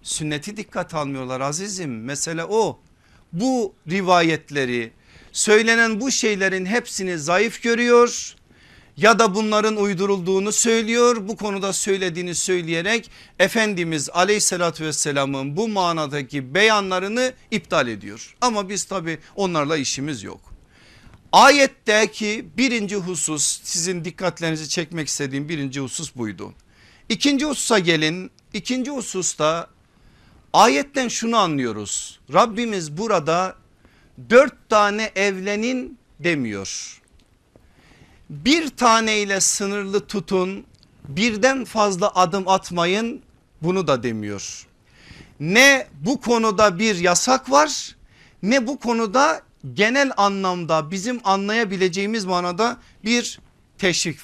[0.02, 2.80] Sünneti dikkat almıyorlar azizim mesele o.
[3.32, 4.92] Bu rivayetleri
[5.32, 8.34] söylenen bu şeylerin hepsini zayıf görüyor
[8.96, 17.32] ya da bunların uydurulduğunu söylüyor bu konuda söylediğini söyleyerek Efendimiz aleyhissalatü vesselamın bu manadaki beyanlarını
[17.50, 18.36] iptal ediyor.
[18.40, 20.40] Ama biz tabi onlarla işimiz yok.
[21.32, 26.54] Ayetteki birinci husus sizin dikkatlerinizi çekmek istediğim birinci husus buydu.
[27.08, 29.66] İkinci hususa gelin ikinci hususta
[30.52, 32.20] ayetten şunu anlıyoruz.
[32.32, 33.56] Rabbimiz burada
[34.30, 37.01] dört tane evlenin demiyor
[38.32, 40.64] bir taneyle sınırlı tutun
[41.08, 43.22] birden fazla adım atmayın
[43.62, 44.66] bunu da demiyor.
[45.40, 47.96] Ne bu konuda bir yasak var
[48.42, 49.42] ne bu konuda
[49.74, 53.40] genel anlamda bizim anlayabileceğimiz manada bir
[53.78, 54.18] teşvik,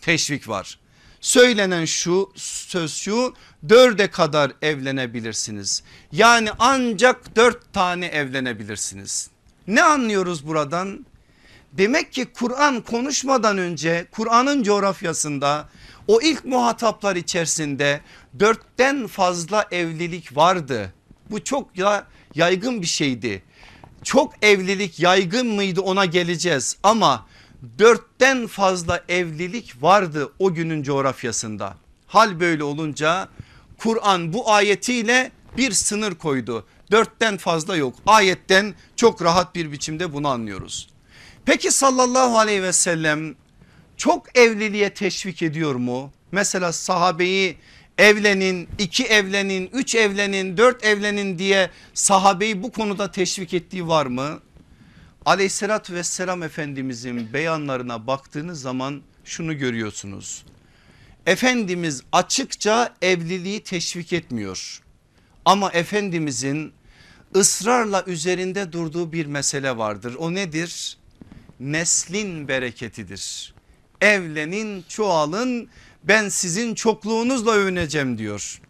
[0.00, 0.78] teşvik var.
[1.20, 3.34] Söylenen şu söz şu
[3.68, 5.82] dörde kadar evlenebilirsiniz.
[6.12, 9.30] Yani ancak dört tane evlenebilirsiniz.
[9.66, 11.06] Ne anlıyoruz buradan?
[11.78, 15.68] Demek ki Kur'an konuşmadan önce Kur'an'ın coğrafyasında
[16.08, 18.00] o ilk muhataplar içerisinde
[18.40, 20.92] dörtten fazla evlilik vardı.
[21.30, 23.42] Bu çok ya yaygın bir şeydi.
[24.02, 27.26] Çok evlilik yaygın mıydı ona geleceğiz ama
[27.78, 31.74] dörtten fazla evlilik vardı o günün coğrafyasında.
[32.06, 33.28] Hal böyle olunca
[33.78, 36.66] Kur'an bu ayetiyle bir sınır koydu.
[36.90, 40.93] Dörtten fazla yok ayetten çok rahat bir biçimde bunu anlıyoruz.
[41.46, 43.34] Peki sallallahu aleyhi ve sellem
[43.96, 46.12] çok evliliğe teşvik ediyor mu?
[46.32, 47.56] Mesela sahabeyi
[47.98, 54.40] evlenin, iki evlenin, üç evlenin, dört evlenin diye sahabeyi bu konuda teşvik ettiği var mı?
[55.26, 60.44] Aleyhissalatü vesselam Efendimizin beyanlarına baktığınız zaman şunu görüyorsunuz.
[61.26, 64.80] Efendimiz açıkça evliliği teşvik etmiyor.
[65.44, 66.72] Ama Efendimizin
[67.36, 70.14] ısrarla üzerinde durduğu bir mesele vardır.
[70.18, 70.98] O nedir?
[71.60, 73.54] Neslin bereketidir.
[74.00, 75.68] Evlenin çoğalın
[76.04, 78.60] ben sizin çokluğunuzla övüneceğim diyor.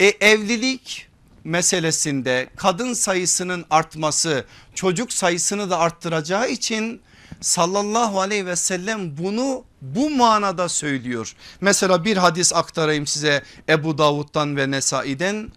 [0.00, 1.08] E, evlilik
[1.44, 7.00] meselesinde kadın sayısının artması çocuk sayısını da arttıracağı için
[7.40, 11.34] sallallahu aleyhi ve sellem bunu bu manada söylüyor.
[11.60, 15.52] Mesela bir hadis aktarayım size Ebu Davud'dan ve Nesai'den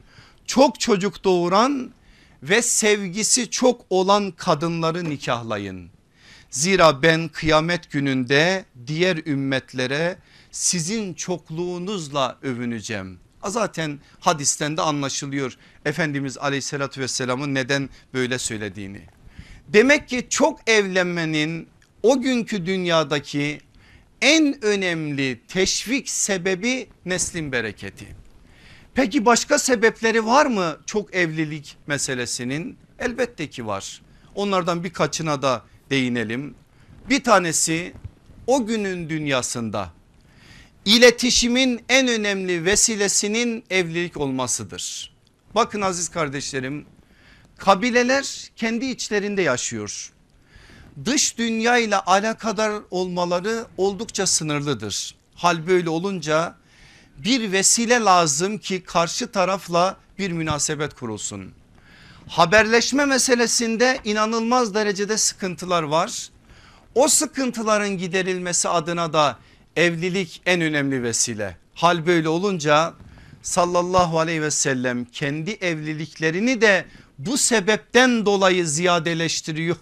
[0.46, 1.92] çok çocuk doğuran
[2.44, 5.90] ve sevgisi çok olan kadınları nikahlayın.
[6.52, 10.18] Zira ben kıyamet gününde diğer ümmetlere
[10.52, 13.20] sizin çokluğunuzla övüneceğim.
[13.46, 19.02] Zaten hadisten de anlaşılıyor Efendimiz aleyhissalatü vesselamın neden böyle söylediğini.
[19.68, 21.68] Demek ki çok evlenmenin
[22.04, 23.62] o günkü dünyadaki
[24.22, 28.06] en önemli teşvik sebebi neslin bereketi.
[28.94, 32.78] Peki başka sebepleri var mı çok evlilik meselesinin?
[33.00, 34.02] Elbette ki var.
[34.36, 36.56] Onlardan birkaçına da değinelim.
[37.10, 37.94] Bir tanesi
[38.48, 39.90] o günün dünyasında
[40.86, 45.14] iletişimin en önemli vesilesinin evlilik olmasıdır.
[45.56, 46.86] Bakın aziz kardeşlerim
[47.58, 50.12] kabileler kendi içlerinde yaşıyor.
[51.06, 55.16] Dış dünya ile alakadar olmaları oldukça sınırlıdır.
[55.36, 56.56] Hal böyle olunca
[57.18, 61.54] bir vesile lazım ki karşı tarafla bir münasebet kurulsun.
[62.28, 66.30] Haberleşme meselesinde inanılmaz derecede sıkıntılar var.
[66.96, 69.40] O sıkıntıların giderilmesi adına da
[69.76, 71.58] evlilik en önemli vesile.
[71.76, 72.94] Hal böyle olunca
[73.42, 76.86] sallallahu aleyhi ve sellem kendi evliliklerini de
[77.18, 79.76] bu sebepten dolayı ziyadeleştiriyor.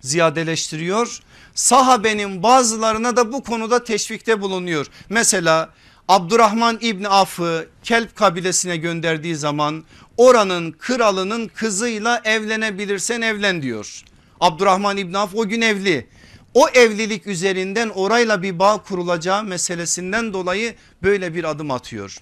[0.00, 1.20] Ziyadeleştiriyor.
[1.54, 4.86] Sahabenin bazılarına da bu konuda teşvikte bulunuyor.
[5.08, 5.70] Mesela
[6.08, 9.84] Abdurrahman İbni Af'ı Kelp kabilesine gönderdiği zaman
[10.20, 14.02] oranın kralının kızıyla evlenebilirsen evlen diyor.
[14.40, 16.06] Abdurrahman İbni Af o gün evli.
[16.54, 22.16] O evlilik üzerinden orayla bir bağ kurulacağı meselesinden dolayı böyle bir adım atıyor.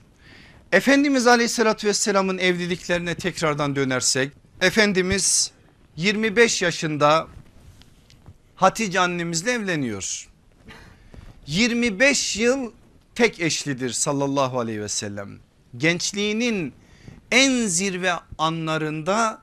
[0.73, 5.51] Efendimiz aleyhissalatü vesselamın evliliklerine tekrardan dönersek Efendimiz
[5.97, 7.27] 25 yaşında
[8.57, 10.29] Hatice annemizle evleniyor.
[11.47, 12.73] 25 yıl
[13.15, 15.39] tek eşlidir sallallahu aleyhi ve sellem.
[15.77, 16.73] Gençliğinin
[17.33, 19.43] en zirve anlarında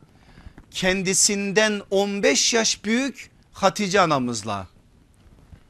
[0.71, 4.67] kendisinden 15 yaş büyük Hatice anamızla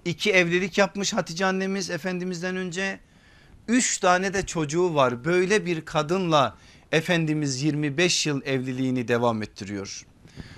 [0.06, 3.00] iki evlilik yapmış Hatice annemiz Efendimiz'den önce.
[3.68, 6.56] Üç tane de çocuğu var böyle bir kadınla
[6.92, 10.06] Efendimiz 25 yıl evliliğini devam ettiriyor.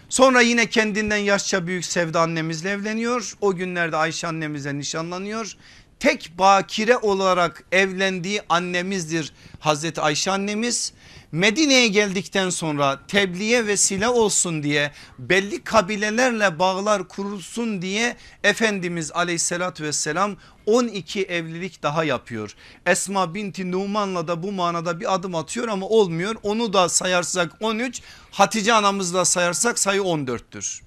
[0.10, 3.34] Sonra yine kendinden yaşça büyük Sevda annemizle evleniyor.
[3.42, 5.58] O günlerde Ayşe annemizle nişanlanıyor.
[6.00, 10.94] Tek bakire olarak evlendiği annemizdir Hazreti Ayşe annemiz.
[11.32, 20.36] Medine'ye geldikten sonra tebliğe vesile olsun diye belli kabilelerle bağlar kurulsun diye Efendimiz aleyhissalatü vesselam
[20.66, 22.56] 12 evlilik daha yapıyor.
[22.86, 26.36] Esma binti Numan'la da bu manada bir adım atıyor ama olmuyor.
[26.44, 30.82] Onu da sayarsak 13 Hatice anamızla sayarsak sayı 14'tür.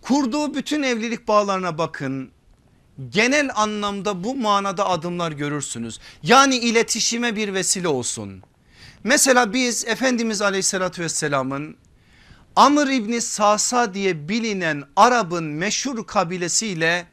[0.00, 2.30] Kurduğu bütün evlilik bağlarına bakın
[3.10, 6.00] genel anlamda bu manada adımlar görürsünüz.
[6.22, 8.42] Yani iletişime bir vesile olsun.
[9.04, 11.76] Mesela biz Efendimiz aleyhissalatü vesselamın
[12.56, 17.06] Amr İbni Sasa diye bilinen Arap'ın meşhur kabilesiyle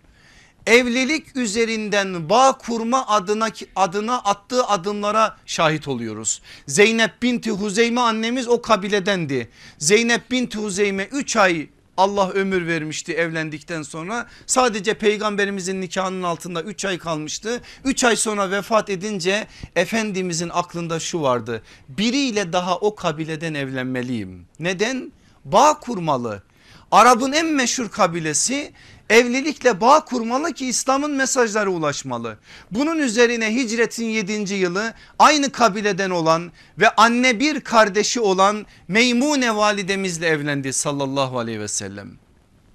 [0.65, 6.41] evlilik üzerinden bağ kurma adına adına attığı adımlara şahit oluyoruz.
[6.67, 9.49] Zeynep binti Huzeyme annemiz o kabiledendi.
[9.77, 11.69] Zeynep binti Huzeyme 3 ay
[11.99, 17.61] Allah ömür vermişti evlendikten sonra sadece peygamberimizin nikahının altında 3 ay kalmıştı.
[17.83, 24.45] 3 ay sonra vefat edince Efendimizin aklında şu vardı biriyle daha o kabileden evlenmeliyim.
[24.59, 25.11] Neden?
[25.45, 26.43] Bağ kurmalı.
[26.91, 28.73] Arap'ın en meşhur kabilesi
[29.09, 32.37] evlilikle bağ kurmalı ki İslam'ın mesajları ulaşmalı.
[32.71, 34.53] Bunun üzerine hicretin 7.
[34.53, 41.67] yılı aynı kabileden olan ve anne bir kardeşi olan Meymune validemizle evlendi sallallahu aleyhi ve
[41.67, 42.11] sellem.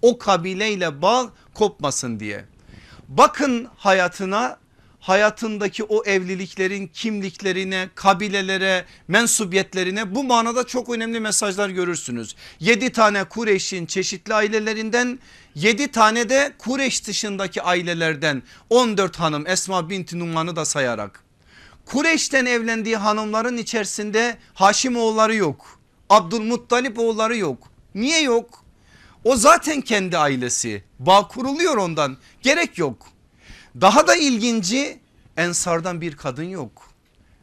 [0.02, 2.44] O kabileyle bağ kopmasın diye.
[3.08, 4.56] Bakın hayatına
[5.04, 12.36] hayatındaki o evliliklerin kimliklerine, kabilelere, mensubiyetlerine bu manada çok önemli mesajlar görürsünüz.
[12.60, 15.18] 7 tane Kureyş'in çeşitli ailelerinden
[15.54, 21.24] 7 tane de Kureyş dışındaki ailelerden 14 hanım Esma binti Numan'ı da sayarak.
[21.84, 25.80] Kureyş'ten evlendiği hanımların içerisinde Haşim oğulları yok.
[26.10, 27.68] Abdülmuttalip oğulları yok.
[27.94, 28.64] Niye yok?
[29.24, 30.84] O zaten kendi ailesi.
[30.98, 32.16] Bağ kuruluyor ondan.
[32.42, 33.13] Gerek yok.
[33.80, 34.98] Daha da ilginci
[35.36, 36.90] ensardan bir kadın yok.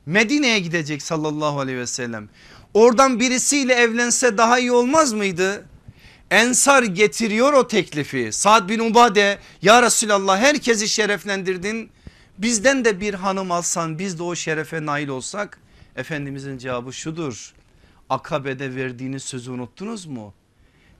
[0.06, 2.30] Medine'ye gidecek sallallahu aleyhi ve sellem.
[2.74, 5.66] Oradan birisiyle evlense daha iyi olmaz mıydı?
[6.32, 8.32] Ensar getiriyor o teklifi.
[8.32, 11.90] Sad bin Ubade ya Resulallah herkesi şereflendirdin.
[12.38, 15.60] Bizden de bir hanım alsan biz de o şerefe nail olsak.
[15.96, 17.54] Efendimizin cevabı şudur.
[18.10, 20.34] Akabe'de verdiğiniz sözü unuttunuz mu?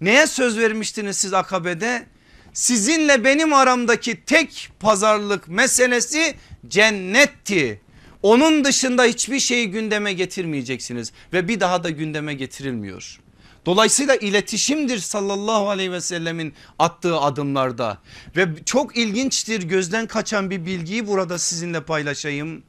[0.02, 2.06] Neye söz vermiştiniz siz Akabe'de?
[2.54, 6.36] Sizinle benim aramdaki tek pazarlık meselesi
[6.68, 7.82] cennetti.
[8.24, 13.20] Onun dışında hiçbir şeyi gündeme getirmeyeceksiniz ve bir daha da gündeme getirilmiyor.
[13.66, 17.98] Dolayısıyla iletişimdir sallallahu aleyhi ve sellemin attığı adımlarda
[18.36, 22.64] ve çok ilginçtir gözden kaçan bir bilgiyi burada sizinle paylaşayım.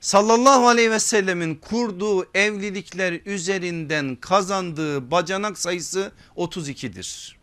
[0.00, 7.41] Sallallahu aleyhi ve sellemin kurduğu evlilikler üzerinden kazandığı bacanak sayısı 32'dir.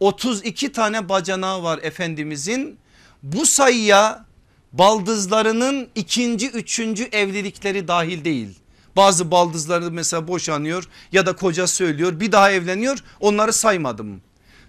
[0.00, 2.78] 32 tane bacanağı var Efendimizin
[3.22, 4.24] bu sayıya
[4.72, 8.58] baldızlarının ikinci üçüncü evlilikleri dahil değil.
[8.96, 14.20] Bazı baldızları mesela boşanıyor ya da koca söylüyor bir daha evleniyor onları saymadım.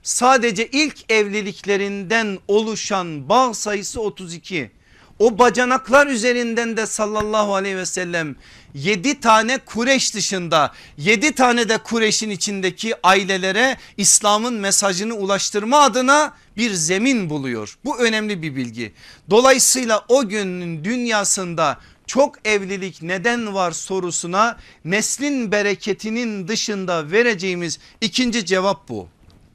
[0.03, 4.71] Sadece ilk evliliklerinden oluşan bağ sayısı 32.
[5.19, 8.35] O bacanaklar üzerinden de sallallahu aleyhi ve sellem
[8.73, 16.73] 7 tane Kureş dışında 7 tane de Kureş'in içindeki ailelere İslam'ın mesajını ulaştırma adına bir
[16.73, 17.77] zemin buluyor.
[17.85, 18.93] Bu önemli bir bilgi.
[19.29, 21.77] Dolayısıyla o günün dünyasında
[22.07, 29.07] çok evlilik neden var sorusuna neslin bereketinin dışında vereceğimiz ikinci cevap bu.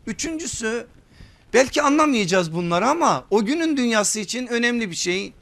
[0.06, 0.86] Üçüncüsü
[1.54, 5.32] belki anlamayacağız bunları ama o günün dünyası için önemli bir şey.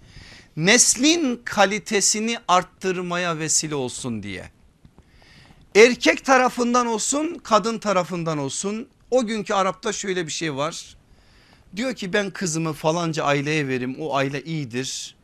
[0.57, 4.51] Neslin kalitesini arttırmaya vesile olsun diye.
[5.75, 10.97] Erkek tarafından olsun kadın tarafından olsun o günkü Arap'ta şöyle bir şey var.
[11.77, 15.17] Diyor ki ben kızımı falanca aileye verim o aile iyidir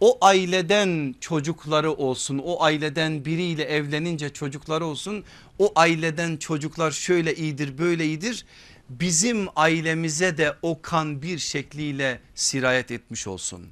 [0.00, 5.24] o aileden çocukları olsun o aileden biriyle evlenince çocukları olsun
[5.58, 8.44] o aileden çocuklar şöyle iyidir böyle iyidir
[8.88, 13.66] bizim ailemize de o kan bir şekliyle sirayet etmiş olsun.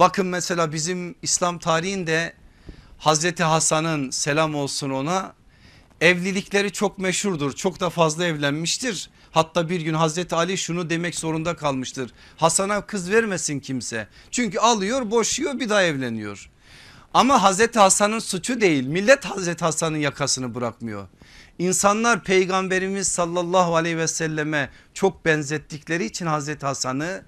[0.00, 2.32] Bakın mesela bizim İslam tarihinde
[2.98, 5.32] Hazreti Hasan'ın selam olsun ona
[6.00, 7.52] evlilikleri çok meşhurdur.
[7.52, 9.10] Çok da fazla evlenmiştir.
[9.30, 12.12] Hatta bir gün Hazreti Ali şunu demek zorunda kalmıştır.
[12.36, 14.08] Hasan'a kız vermesin kimse.
[14.30, 16.50] Çünkü alıyor boşuyor bir daha evleniyor.
[17.14, 21.08] Ama Hazreti Hasan'ın suçu değil millet Hazreti Hasan'ın yakasını bırakmıyor.
[21.58, 27.22] İnsanlar peygamberimiz sallallahu aleyhi ve selleme çok benzettikleri için Hazreti Hasan'ı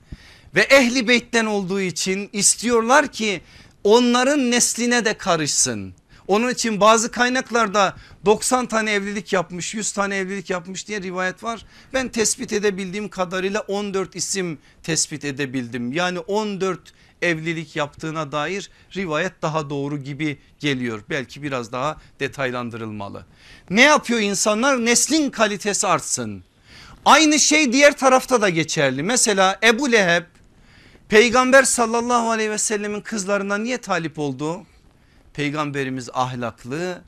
[0.54, 3.40] ve ehli beytten olduğu için istiyorlar ki
[3.84, 5.94] onların nesline de karışsın.
[6.28, 11.66] Onun için bazı kaynaklarda 90 tane evlilik yapmış 100 tane evlilik yapmış diye rivayet var.
[11.94, 15.92] Ben tespit edebildiğim kadarıyla 14 isim tespit edebildim.
[15.92, 16.80] Yani 14
[17.22, 21.02] evlilik yaptığına dair rivayet daha doğru gibi geliyor.
[21.10, 23.26] Belki biraz daha detaylandırılmalı.
[23.70, 24.84] Ne yapıyor insanlar?
[24.84, 26.44] Neslin kalitesi artsın.
[27.04, 29.02] Aynı şey diğer tarafta da geçerli.
[29.02, 30.24] Mesela Ebu Leheb
[31.12, 34.62] peygamber sallallahu aleyhi ve sellemin kızlarına niye talip oldu?
[35.34, 37.02] Peygamberimiz ahlaklı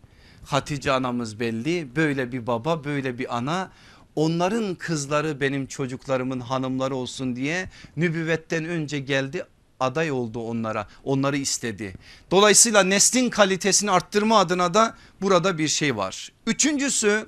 [0.44, 3.70] Hatice anamız belli böyle bir baba böyle bir ana
[4.16, 9.46] onların kızları benim çocuklarımın hanımları olsun diye nübüvvetten önce geldi
[9.80, 11.94] aday oldu onlara onları istedi.
[12.30, 16.32] Dolayısıyla neslin kalitesini arttırma adına da burada bir şey var.
[16.46, 17.26] Üçüncüsü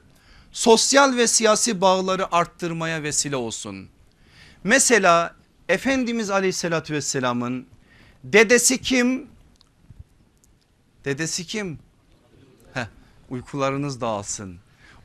[0.53, 3.89] sosyal ve siyasi bağları arttırmaya vesile olsun.
[4.65, 5.36] Mesela
[5.69, 7.67] Efendimiz aleyhissalatü vesselamın
[8.25, 9.27] dedesi kim?
[11.05, 11.79] Dedesi kim?
[12.75, 12.87] Heh,
[13.31, 14.57] uykularınız dağılsın.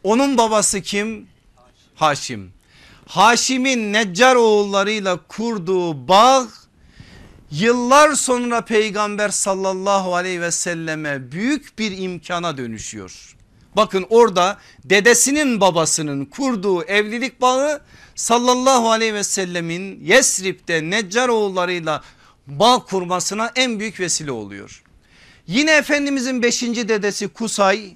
[0.04, 1.28] Onun babası kim?
[1.96, 2.54] Haşim.
[3.08, 6.48] Haşim'in Neccar oğullarıyla kurduğu bağ
[7.52, 13.36] yıllar sonra peygamber sallallahu aleyhi ve selleme büyük bir imkana dönüşüyor.
[13.76, 17.82] Bakın orada dedesinin babasının kurduğu evlilik bağı
[18.16, 22.02] sallallahu aleyhi ve sellemin Yesrib'de Neccar oğullarıyla
[22.48, 24.84] bağ kurmasına en büyük vesile oluyor.
[25.48, 27.96] Yine Efendimizin beşinci dedesi Kusay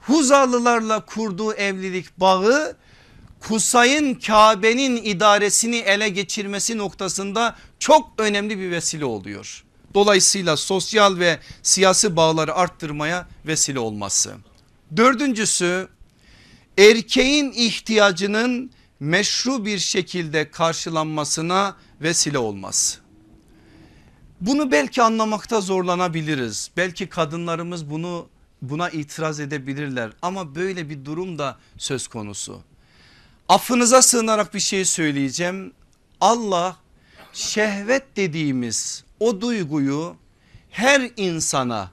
[0.00, 2.76] Huzalılarla kurduğu evlilik bağı
[3.40, 9.64] Kusay'ın Kabe'nin idaresini ele geçirmesi noktasında çok önemli bir vesile oluyor.
[9.94, 14.34] Dolayısıyla sosyal ve siyasi bağları arttırmaya vesile olması.
[14.96, 15.88] Dördüncüsü
[16.78, 18.70] erkeğin ihtiyacının
[19.00, 22.98] meşru bir şekilde karşılanmasına vesile olması.
[24.40, 26.70] Bunu belki anlamakta zorlanabiliriz.
[26.76, 28.28] Belki kadınlarımız bunu
[28.62, 32.60] buna itiraz edebilirler ama böyle bir durum da söz konusu.
[33.48, 35.72] Affınıza sığınarak bir şey söyleyeceğim.
[36.20, 36.76] Allah
[37.32, 40.16] şehvet dediğimiz o duyguyu
[40.70, 41.90] her insana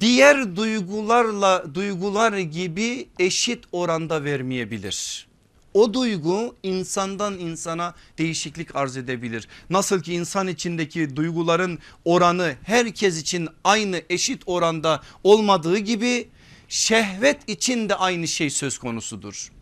[0.00, 5.26] diğer duygularla duygular gibi eşit oranda vermeyebilir.
[5.74, 9.48] O duygu insandan insana değişiklik arz edebilir.
[9.70, 16.28] Nasıl ki insan içindeki duyguların oranı herkes için aynı eşit oranda olmadığı gibi
[16.68, 19.52] şehvet için de aynı şey söz konusudur.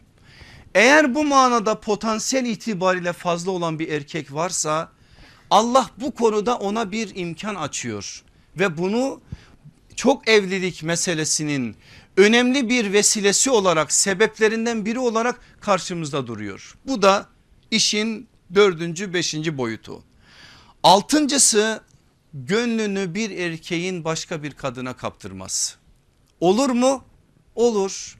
[0.74, 4.92] Eğer bu manada potansiyel itibariyle fazla olan bir erkek varsa
[5.50, 8.22] Allah bu konuda ona bir imkan açıyor
[8.58, 9.20] ve bunu
[9.96, 11.76] çok evlilik meselesinin
[12.16, 16.74] önemli bir vesilesi olarak sebeplerinden biri olarak karşımızda duruyor.
[16.86, 17.26] Bu da
[17.70, 20.02] işin dördüncü beşinci boyutu.
[20.82, 21.80] Altıncısı
[22.34, 25.74] gönlünü bir erkeğin başka bir kadına kaptırması.
[26.40, 27.04] Olur mu?
[27.54, 28.18] Olur.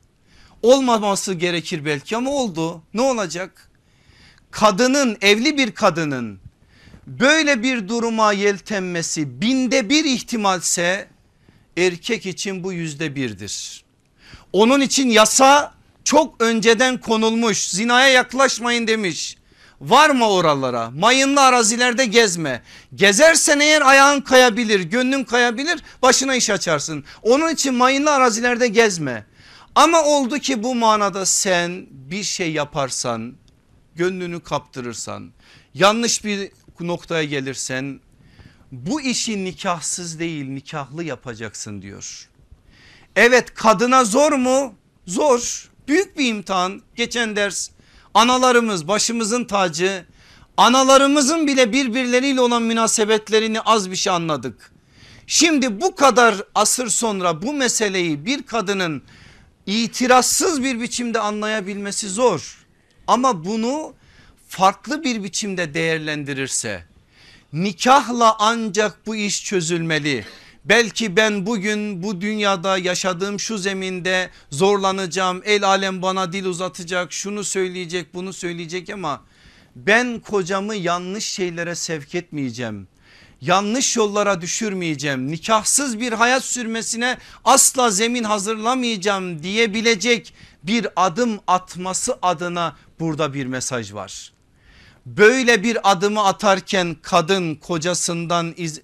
[0.62, 2.83] Olmaması gerekir belki ama oldu.
[2.95, 3.70] Ne olacak?
[4.51, 6.41] Kadının evli bir kadının
[7.07, 11.09] böyle bir duruma yeltenmesi binde bir ihtimalse
[11.77, 13.85] erkek için bu yüzde birdir.
[14.53, 19.37] Onun için yasa çok önceden konulmuş zinaya yaklaşmayın demiş.
[19.81, 22.62] Varma oralara mayınlı arazilerde gezme.
[22.95, 27.05] Gezersen eğer ayağın kayabilir gönlün kayabilir başına iş açarsın.
[27.22, 29.27] Onun için mayınlı arazilerde gezme.
[29.75, 33.35] Ama oldu ki bu manada sen bir şey yaparsan
[33.95, 35.31] gönlünü kaptırırsan
[35.75, 36.51] yanlış bir
[36.81, 38.01] noktaya gelirsen
[38.75, 42.29] bu işi nikahsız değil nikahlı yapacaksın diyor.
[43.16, 44.75] Evet kadına zor mu?
[45.07, 45.70] Zor.
[45.89, 46.83] Büyük bir imtihan.
[46.97, 47.70] Geçen ders
[48.14, 50.07] analarımız başımızın tacı.
[50.57, 54.72] Analarımızın bile birbirleriyle olan münasebetlerini az bir şey anladık.
[55.27, 59.03] Şimdi bu kadar asır sonra bu meseleyi bir kadının
[59.66, 62.66] itirazsız bir biçimde anlayabilmesi zor.
[63.07, 63.95] Ama bunu
[64.49, 66.93] farklı bir biçimde değerlendirirse
[67.55, 70.24] nikahla ancak bu iş çözülmeli.
[70.64, 75.42] Belki ben bugün bu dünyada yaşadığım şu zeminde zorlanacağım.
[75.44, 79.22] El alem bana dil uzatacak şunu söyleyecek bunu söyleyecek ama
[79.76, 82.88] ben kocamı yanlış şeylere sevk etmeyeceğim.
[83.40, 92.76] yanlış yollara düşürmeyeceğim nikahsız bir hayat sürmesine asla zemin hazırlamayacağım diyebilecek bir adım atması adına
[93.00, 94.34] burada bir mesaj var.
[95.07, 98.80] Böyle bir adımı atarken kadın kocasından iz,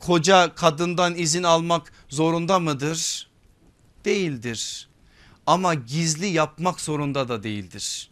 [0.00, 3.28] koca kadından izin almak zorunda mıdır?
[4.04, 4.88] Değildir.
[5.46, 8.10] Ama gizli yapmak zorunda da değildir.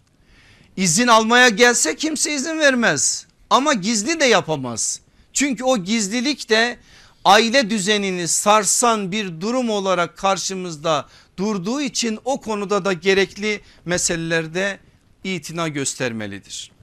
[0.76, 5.00] İzin almaya gelse kimse izin vermez ama gizli de yapamaz.
[5.32, 6.78] Çünkü o gizlilik de
[7.24, 14.78] aile düzenini sarsan bir durum olarak karşımızda durduğu için o konuda da gerekli meselelerde
[15.24, 16.73] itina göstermelidir.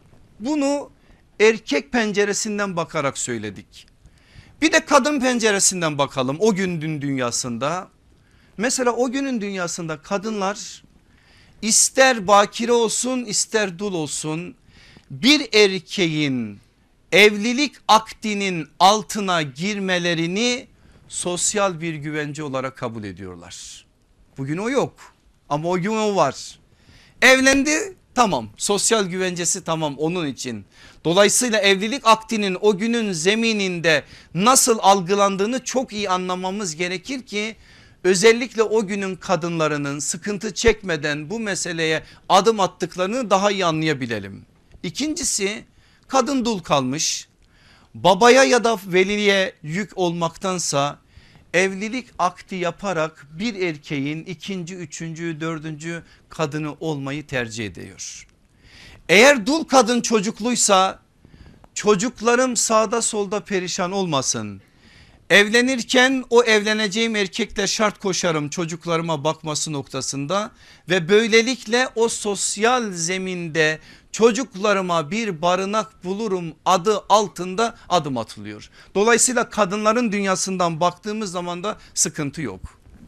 [0.41, 0.91] Bunu
[1.39, 3.87] erkek penceresinden bakarak söyledik.
[4.61, 7.87] Bir de kadın penceresinden bakalım o günün dünyasında.
[8.57, 10.83] Mesela o günün dünyasında kadınlar
[11.61, 14.55] ister bakire olsun ister dul olsun
[15.11, 16.59] bir erkeğin
[17.11, 20.67] evlilik akdinin altına girmelerini
[21.07, 23.85] sosyal bir güvence olarak kabul ediyorlar.
[24.37, 24.93] Bugün o yok
[25.49, 26.59] ama o gün o var.
[27.21, 30.65] Evlendi tamam sosyal güvencesi tamam onun için.
[31.05, 34.03] Dolayısıyla evlilik akdinin o günün zemininde
[34.33, 37.55] nasıl algılandığını çok iyi anlamamız gerekir ki
[38.03, 44.45] özellikle o günün kadınlarının sıkıntı çekmeden bu meseleye adım attıklarını daha iyi anlayabilelim.
[44.83, 45.63] İkincisi
[46.07, 47.27] kadın dul kalmış
[47.93, 50.99] babaya ya da veliye yük olmaktansa
[51.53, 58.27] evlilik akti yaparak bir erkeğin ikinci, üçüncü, dördüncü kadını olmayı tercih ediyor.
[59.09, 60.99] Eğer dul kadın çocukluysa
[61.73, 64.61] çocuklarım sağda solda perişan olmasın.
[65.31, 70.51] Evlenirken o evleneceğim erkekle şart koşarım çocuklarıma bakması noktasında
[70.89, 73.79] ve böylelikle o sosyal zeminde
[74.11, 78.69] çocuklarıma bir barınak bulurum adı altında adım atılıyor.
[78.95, 82.61] Dolayısıyla kadınların dünyasından baktığımız zaman da sıkıntı yok.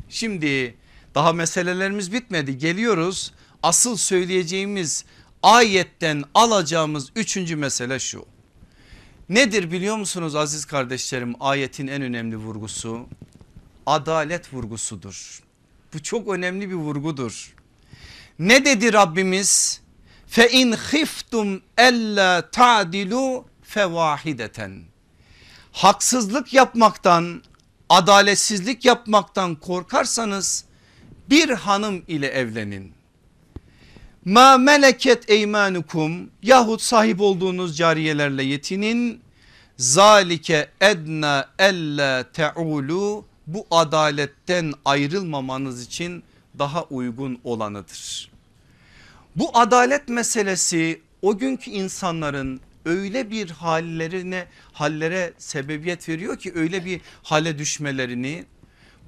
[0.09, 0.75] Şimdi
[1.15, 5.05] daha meselelerimiz bitmedi geliyoruz asıl söyleyeceğimiz
[5.41, 8.32] ayetten alacağımız üçüncü mesele şu.
[9.29, 13.07] Nedir biliyor musunuz aziz kardeşlerim ayetin en önemli vurgusu?
[13.85, 15.43] Adalet vurgusudur.
[15.93, 17.53] Bu çok önemli bir vurgudur.
[18.39, 19.81] Ne dedi Rabbimiz?
[20.27, 24.83] Fe in khiftum ella ta'dilu fevahideten.
[25.71, 27.43] Haksızlık yapmaktan,
[27.89, 30.65] adaletsizlik yapmaktan korkarsanız
[31.29, 32.93] bir hanım ile evlenin.
[34.25, 39.21] Ma meleket eymanukum yahut sahip olduğunuz cariyelerle yetinin.
[39.77, 46.23] Zalike edna ella teulu bu adaletten ayrılmamanız için
[46.59, 48.31] daha uygun olanıdır.
[49.35, 57.01] Bu adalet meselesi o günkü insanların öyle bir hallerine hallere sebebiyet veriyor ki öyle bir
[57.23, 58.45] hale düşmelerini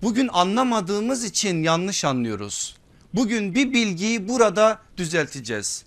[0.01, 2.75] bugün anlamadığımız için yanlış anlıyoruz.
[3.15, 5.85] Bugün bir bilgiyi burada düzelteceğiz.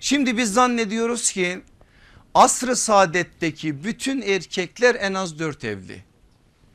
[0.00, 1.60] Şimdi biz zannediyoruz ki
[2.34, 6.04] asrı saadetteki bütün erkekler en az dört evli.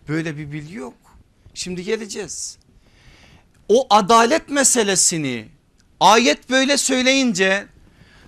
[0.07, 0.93] Böyle bir bilgi yok.
[1.53, 2.57] Şimdi geleceğiz.
[3.69, 5.45] O adalet meselesini
[5.99, 7.65] ayet böyle söyleyince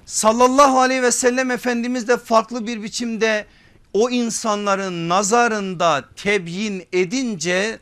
[0.05, 3.45] sallallahu aleyhi ve sellem efendimiz de farklı bir biçimde
[3.93, 7.79] o insanların nazarında tebyin edince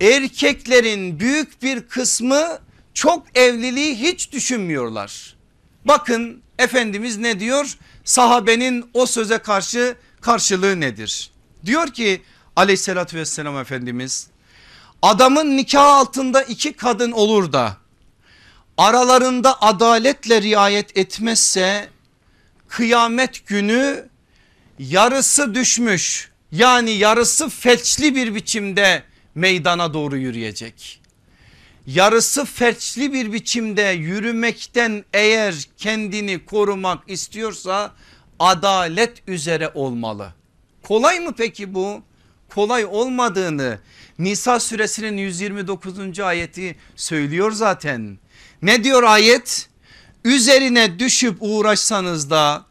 [0.00, 2.63] erkeklerin büyük bir kısmı
[2.94, 5.36] çok evliliği hiç düşünmüyorlar.
[5.84, 7.78] Bakın Efendimiz ne diyor?
[8.04, 11.30] Sahabenin o söze karşı karşılığı nedir?
[11.66, 12.22] Diyor ki
[12.56, 14.26] aleyhissalatü vesselam Efendimiz
[15.02, 17.76] adamın nikah altında iki kadın olur da
[18.76, 21.88] aralarında adaletle riayet etmezse
[22.68, 24.08] kıyamet günü
[24.78, 29.02] yarısı düşmüş yani yarısı felçli bir biçimde
[29.34, 31.03] meydana doğru yürüyecek
[31.86, 37.92] yarısı felçli bir biçimde yürümekten eğer kendini korumak istiyorsa
[38.38, 40.32] adalet üzere olmalı.
[40.82, 42.02] Kolay mı peki bu?
[42.54, 43.78] Kolay olmadığını
[44.18, 46.20] Nisa suresinin 129.
[46.20, 48.18] ayeti söylüyor zaten.
[48.62, 49.68] Ne diyor ayet?
[50.24, 52.64] Üzerine düşüp uğraşsanız da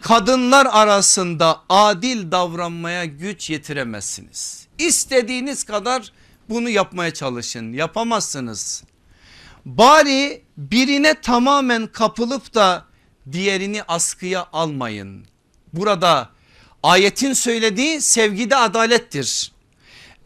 [0.00, 4.66] kadınlar arasında adil davranmaya güç yetiremezsiniz.
[4.78, 6.12] İstediğiniz kadar
[6.50, 8.84] bunu yapmaya çalışın yapamazsınız.
[9.64, 12.84] Bari birine tamamen kapılıp da
[13.32, 15.26] diğerini askıya almayın.
[15.72, 16.30] Burada
[16.82, 19.52] ayetin söylediği sevgide adalettir.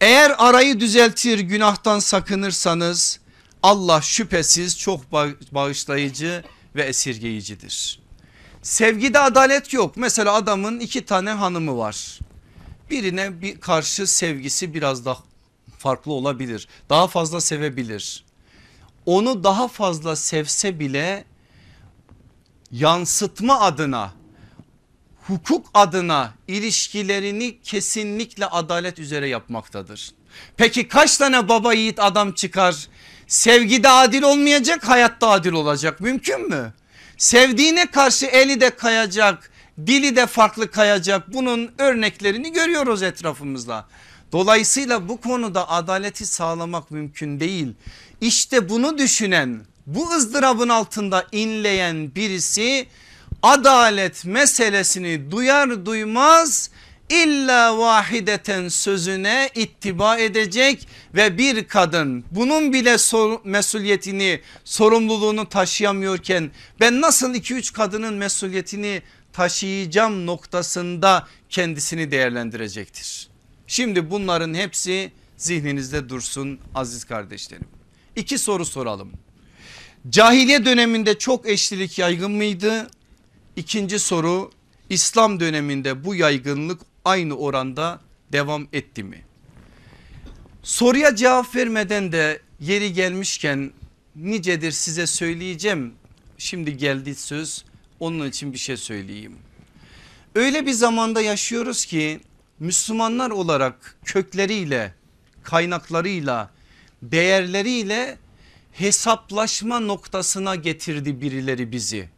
[0.01, 3.21] Eğer arayı düzeltir günahtan sakınırsanız
[3.63, 5.13] Allah şüphesiz çok
[5.53, 6.45] bağışlayıcı
[6.75, 8.03] ve esirgeyicidir.
[8.63, 9.97] Sevgide adalet yok.
[9.97, 12.19] Mesela adamın iki tane hanımı var.
[12.91, 15.32] birine bir karşı sevgisi biraz daha
[15.83, 16.69] farklı olabilir.
[16.91, 18.25] Daha fazla sevebilir.
[19.07, 21.25] Onu daha fazla sevse bile
[22.71, 24.13] yansıtma adına
[25.27, 30.13] hukuk adına ilişkilerini kesinlikle adalet üzere yapmaktadır.
[30.57, 32.89] Peki kaç tane baba yiğit adam çıkar?
[33.27, 36.73] Sevgide adil olmayacak hayatta adil olacak mümkün mü?
[37.17, 39.51] Sevdiğine karşı eli de kayacak
[39.87, 43.87] dili de farklı kayacak bunun örneklerini görüyoruz etrafımızda.
[44.33, 47.75] Dolayısıyla bu konuda adaleti sağlamak mümkün değil.
[48.21, 52.87] İşte bunu düşünen bu ızdırabın altında inleyen birisi
[53.43, 56.71] adalet meselesini duyar duymaz
[57.09, 67.01] illa vahideten sözüne ittiba edecek ve bir kadın bunun bile sor, mesuliyetini sorumluluğunu taşıyamıyorken ben
[67.01, 69.03] nasıl 2-3 kadının mesuliyetini
[69.33, 73.32] taşıyacağım noktasında kendisini değerlendirecektir.
[73.73, 77.67] Şimdi bunların hepsi zihninizde dursun aziz kardeşlerim.
[78.17, 79.13] İki soru soralım.
[80.11, 82.91] Cahiliye döneminde çok eşlilik yaygın mıydı?
[83.57, 84.51] İkinci soru
[84.91, 88.01] İslam döneminde bu yaygınlık aynı oranda
[88.33, 89.25] devam etti mi?
[90.63, 93.73] Soruya cevap vermeden de yeri gelmişken
[94.17, 95.95] nicedir size söyleyeceğim.
[96.39, 97.65] Şimdi geldi söz
[98.01, 99.37] onun için bir şey söyleyeyim.
[100.35, 102.21] Öyle bir zamanda yaşıyoruz ki
[102.63, 104.95] Müslümanlar olarak kökleriyle,
[105.43, 106.51] kaynaklarıyla,
[107.03, 108.19] değerleriyle
[108.73, 112.09] hesaplaşma noktasına getirdi birileri bizi.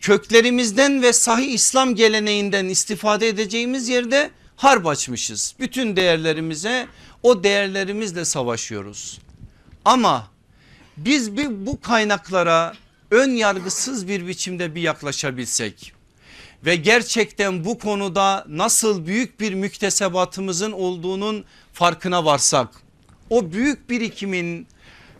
[0.00, 5.54] Köklerimizden ve sahih İslam geleneğinden istifade edeceğimiz yerde harp açmışız.
[5.60, 6.88] Bütün değerlerimize
[7.22, 9.18] o değerlerimizle savaşıyoruz.
[9.84, 10.30] Ama
[10.96, 12.74] biz bu kaynaklara
[13.10, 15.97] ön yargısız bir biçimde bir yaklaşabilsek
[16.64, 22.68] ve gerçekten bu konuda nasıl büyük bir müktesebatımızın olduğunun farkına varsak
[23.30, 24.66] o büyük birikimin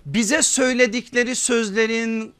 [0.07, 2.33] bize söyledikleri sözlerin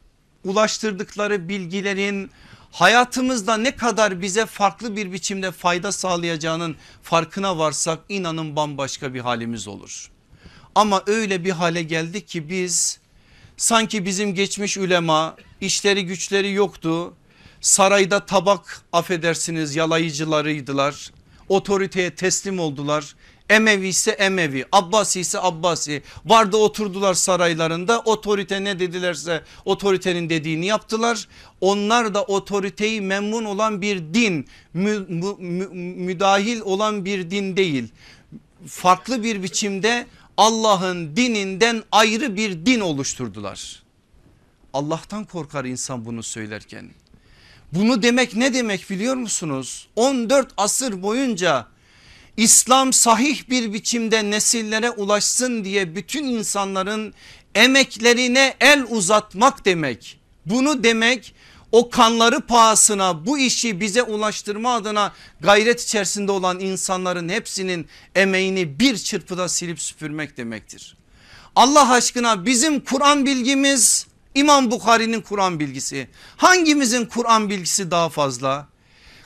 [0.45, 2.31] ulaştırdıkları bilgilerin
[2.71, 9.67] hayatımızda ne kadar bize farklı bir biçimde fayda sağlayacağının farkına varsak inanın bambaşka bir halimiz
[9.67, 10.11] olur.
[10.75, 12.99] Ama öyle bir hale geldik ki biz
[13.57, 17.13] sanki bizim geçmiş ulema işleri güçleri yoktu.
[17.61, 21.11] Sarayda tabak affedersiniz yalayıcılarıydılar.
[21.49, 23.15] Otoriteye teslim oldular.
[23.49, 26.03] Emevi ise Emevi, Abbasi ise Abbasi.
[26.25, 31.27] Vardı oturdular saraylarında otorite ne dedilerse otoritenin dediğini yaptılar.
[31.61, 37.87] Onlar da otoriteyi memnun olan bir din, mü, mü, mü, müdahil olan bir din değil.
[38.67, 40.07] Farklı bir biçimde
[40.37, 43.83] Allah'ın dininden ayrı bir din oluşturdular.
[44.73, 46.89] Allah'tan korkar insan bunu söylerken.
[47.73, 49.87] Bunu demek ne demek biliyor musunuz?
[49.95, 51.67] 14 asır boyunca
[52.37, 57.13] İslam sahih bir biçimde nesillere ulaşsın diye bütün insanların
[57.55, 60.19] emeklerine el uzatmak demek.
[60.45, 61.33] Bunu demek
[61.71, 68.97] o kanları pahasına bu işi bize ulaştırma adına gayret içerisinde olan insanların hepsinin emeğini bir
[68.97, 70.97] çırpıda silip süpürmek demektir.
[71.55, 78.67] Allah aşkına bizim Kur'an bilgimiz İmam Bukhari'nin Kur'an bilgisi hangimizin Kur'an bilgisi daha fazla?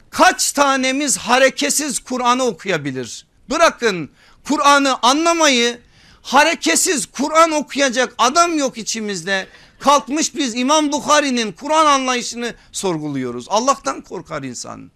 [0.09, 3.25] Kaç tanemiz hareketsiz Kur'an'ı okuyabilir?
[3.49, 4.09] Bırakın
[4.47, 5.79] Kur'an'ı anlamayı
[6.21, 9.47] hareketsiz Kur'an okuyacak adam yok içimizde.
[9.79, 13.45] Kalkmış biz İmam Bukhari'nin Kur'an anlayışını sorguluyoruz.
[13.49, 14.91] Allah'tan korkar insan.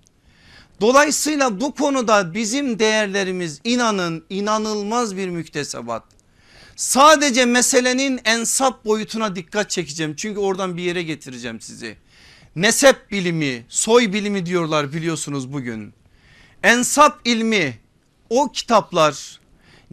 [0.81, 6.16] Dolayısıyla bu konuda bizim değerlerimiz inanın inanılmaz bir müktesebat.
[6.77, 10.15] Sadece meselenin ensap boyutuna dikkat çekeceğim.
[10.15, 11.97] Çünkü oradan bir yere getireceğim sizi.
[12.55, 15.93] Nesep bilimi, soy bilimi diyorlar biliyorsunuz bugün.
[16.63, 17.79] Ensap ilmi
[18.29, 19.39] o kitaplar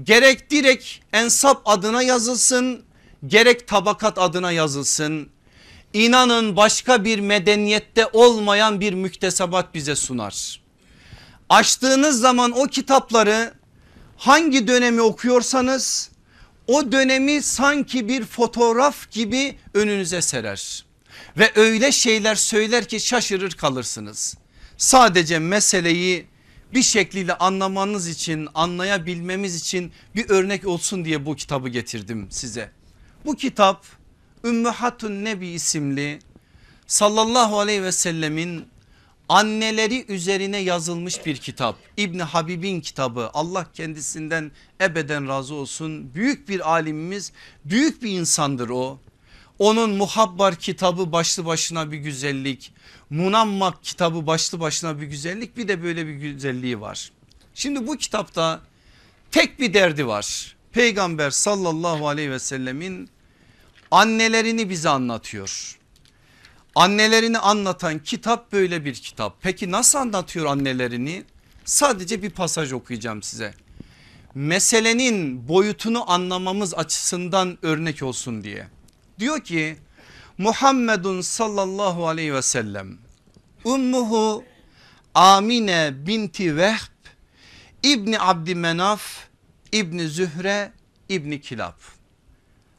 [0.03, 2.85] gerek direkt ensap adına yazılsın
[3.26, 5.28] gerek tabakat adına yazılsın.
[5.93, 10.61] İnanın başka bir medeniyette olmayan bir müktesebat bize sunar.
[11.49, 13.55] Açtığınız zaman o kitapları
[14.16, 16.14] hangi dönemi okuyorsanız
[16.67, 20.85] o dönemi sanki bir fotoğraf gibi önünüze serer.
[21.39, 24.37] Ve öyle şeyler söyler ki şaşırır kalırsınız.
[24.77, 26.27] Sadece meseleyi
[26.75, 32.71] bir şekliyle anlamanız için anlayabilmemiz için bir örnek olsun diye bu kitabı getirdim size.
[33.25, 33.87] Bu kitap
[34.45, 36.19] Ümmühatun Nebi isimli
[36.87, 38.65] sallallahu aleyhi ve sellemin
[39.29, 41.77] anneleri üzerine yazılmış bir kitap.
[41.97, 46.14] İbni Habib'in kitabı Allah kendisinden ebeden razı olsun.
[46.14, 47.33] Büyük bir alimimiz
[47.64, 48.99] büyük bir insandır o.
[49.59, 52.72] Onun Muhabbar kitabı başlı başına bir güzellik.
[53.11, 57.12] Munammak kitabı başlı başına bir güzellik bir de böyle bir güzelliği var.
[57.55, 58.61] Şimdi bu kitapta
[59.31, 60.57] tek bir derdi var.
[60.72, 63.11] Peygamber sallallahu aleyhi ve sellemin
[63.91, 65.79] annelerini bize anlatıyor.
[66.75, 69.37] Annelerini anlatan kitap böyle bir kitap.
[69.43, 71.25] Peki nasıl anlatıyor annelerini?
[71.64, 73.55] Sadece bir pasaj okuyacağım size.
[74.35, 78.68] Meselenin boyutunu anlamamız açısından örnek olsun diye.
[79.18, 79.77] Diyor ki
[80.39, 82.99] Muhammedun sallallahu aleyhi ve sellem
[83.64, 84.45] Ummuhu
[85.14, 86.95] Amine binti Vehb
[87.83, 89.03] İbni Abdümenaf
[89.72, 90.72] İbni Zühre
[91.09, 91.79] İbni Kilab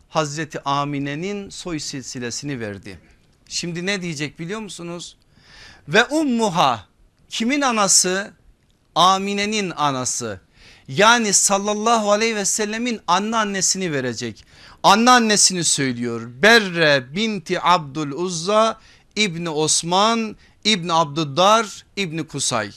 [0.09, 2.99] Hazreti Amine'nin soy silsilesini verdi.
[3.47, 5.17] Şimdi ne diyecek biliyor musunuz?
[5.87, 6.85] Ve ummuha
[7.29, 8.33] kimin anası?
[8.95, 10.39] Amine'nin anası.
[10.87, 14.45] Yani sallallahu aleyhi ve sellemin anneannesini verecek.
[14.83, 16.21] Anneannesini söylüyor.
[16.41, 18.79] Berre binti Abdul Uzza
[19.15, 22.71] İbni Osman İbni Abduddar İbni Kusay.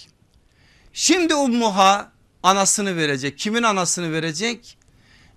[0.92, 2.12] Şimdi ummuha
[2.42, 3.38] anasını verecek.
[3.38, 4.78] Kimin anasını verecek?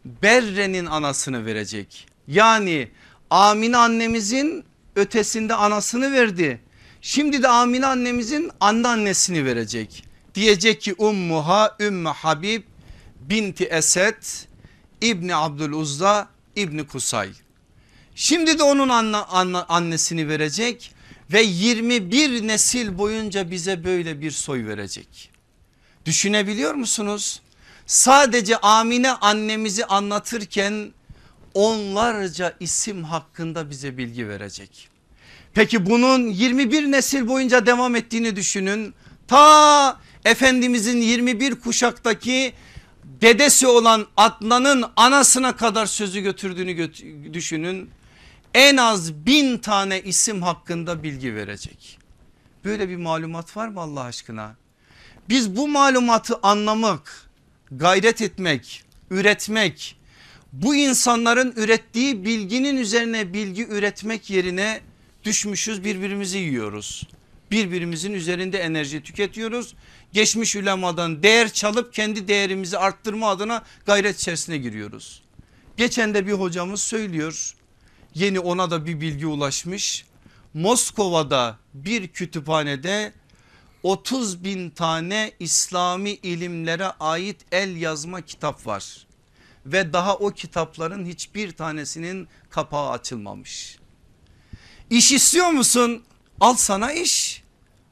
[0.05, 2.07] Berre'nin anasını verecek.
[2.27, 2.91] Yani
[3.29, 4.63] Amine annemizin
[4.95, 6.61] ötesinde anasını verdi.
[7.01, 10.03] Şimdi de Amine annemizin anneannesini verecek.
[10.35, 12.63] Diyecek ki ummuha Ümmü Habib
[13.21, 14.23] binti Esed
[15.01, 17.29] İbni Abdüluzza İbni Kusay.
[18.15, 20.93] Şimdi de onun anne, anne, annesini verecek
[21.33, 25.31] ve 21 nesil boyunca bize böyle bir soy verecek.
[26.05, 27.41] Düşünebiliyor musunuz?
[27.85, 30.93] Sadece Amine annemizi anlatırken
[31.53, 34.89] onlarca isim hakkında bize bilgi verecek.
[35.53, 38.93] Peki bunun 21 nesil boyunca devam ettiğini düşünün.
[39.27, 42.53] Ta Efendimizin 21 kuşaktaki
[43.03, 47.89] dedesi olan Adnan'ın anasına kadar sözü götürdüğünü göt düşünün.
[48.53, 51.99] En az bin tane isim hakkında bilgi verecek.
[52.65, 54.55] Böyle bir malumat var mı Allah aşkına?
[55.29, 57.29] Biz bu malumatı anlamak,
[57.71, 59.95] gayret etmek, üretmek,
[60.53, 64.81] bu insanların ürettiği bilginin üzerine bilgi üretmek yerine
[65.23, 67.07] düşmüşüz birbirimizi yiyoruz.
[67.51, 69.75] Birbirimizin üzerinde enerji tüketiyoruz.
[70.13, 75.23] Geçmiş ulemadan değer çalıp kendi değerimizi arttırma adına gayret içerisine giriyoruz.
[75.77, 77.55] Geçen de bir hocamız söylüyor
[78.15, 80.05] yeni ona da bir bilgi ulaşmış.
[80.53, 83.13] Moskova'da bir kütüphanede
[83.83, 89.07] 30 bin tane İslami ilimlere ait el yazma kitap var.
[89.65, 93.77] Ve daha o kitapların hiçbir tanesinin kapağı açılmamış.
[94.89, 96.03] İş istiyor musun?
[96.39, 97.43] Al sana iş.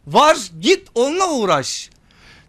[0.07, 1.89] Var git onunla uğraş.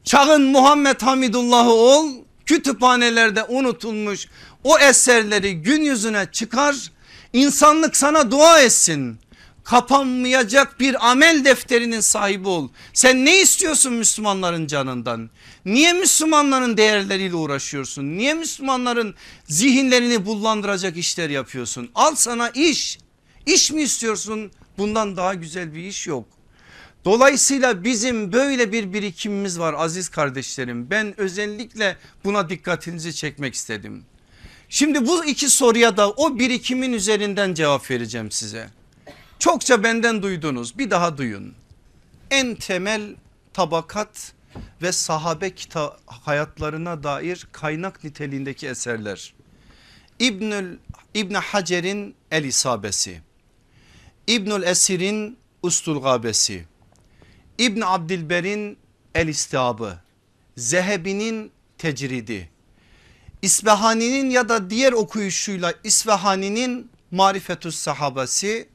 [0.04, 2.08] Çağın Muhammed Hamidullah'ı ol.
[2.46, 4.28] Kütüphanelerde unutulmuş
[4.64, 6.76] o eserleri gün yüzüne çıkar.
[7.32, 9.18] İnsanlık sana dua etsin.
[9.70, 12.68] Kapanmayacak bir amel defterinin sahibi ol.
[12.92, 15.30] Sen ne istiyorsun Müslümanların canından?
[15.64, 18.18] Niye Müslümanların değerleriyle uğraşıyorsun?
[18.18, 19.14] Niye Müslümanların
[19.44, 21.90] zihinlerini bullandıracak işler yapıyorsun?
[21.94, 22.98] Al sana iş.
[23.46, 24.52] İş mi istiyorsun?
[24.78, 26.28] Bundan daha güzel bir iş yok.
[27.04, 30.90] Dolayısıyla bizim böyle bir birikimimiz var aziz kardeşlerim.
[30.90, 34.04] Ben özellikle buna dikkatinizi çekmek istedim.
[34.68, 38.79] Şimdi bu iki soruya da o birikimin üzerinden cevap vereceğim size.
[39.40, 41.54] Çokça benden duydunuz bir daha duyun.
[42.30, 43.14] En temel
[43.52, 44.32] tabakat
[44.82, 45.52] ve sahabe
[46.06, 49.34] hayatlarına dair kaynak niteliğindeki eserler.
[50.18, 50.78] İbnül
[51.14, 53.20] İbn Hacer'in El İsabesi.
[54.26, 56.66] İbnül Esir'in Ustul Gabesi.
[57.58, 58.78] İbn Abdilber'in
[59.14, 59.98] El İstiabı.
[60.56, 62.50] Zehebi'nin Tecridi.
[63.42, 68.68] İsbahani'nin ya da diğer okuyuşuyla İsbahani'nin Marifetüs Sahabesi.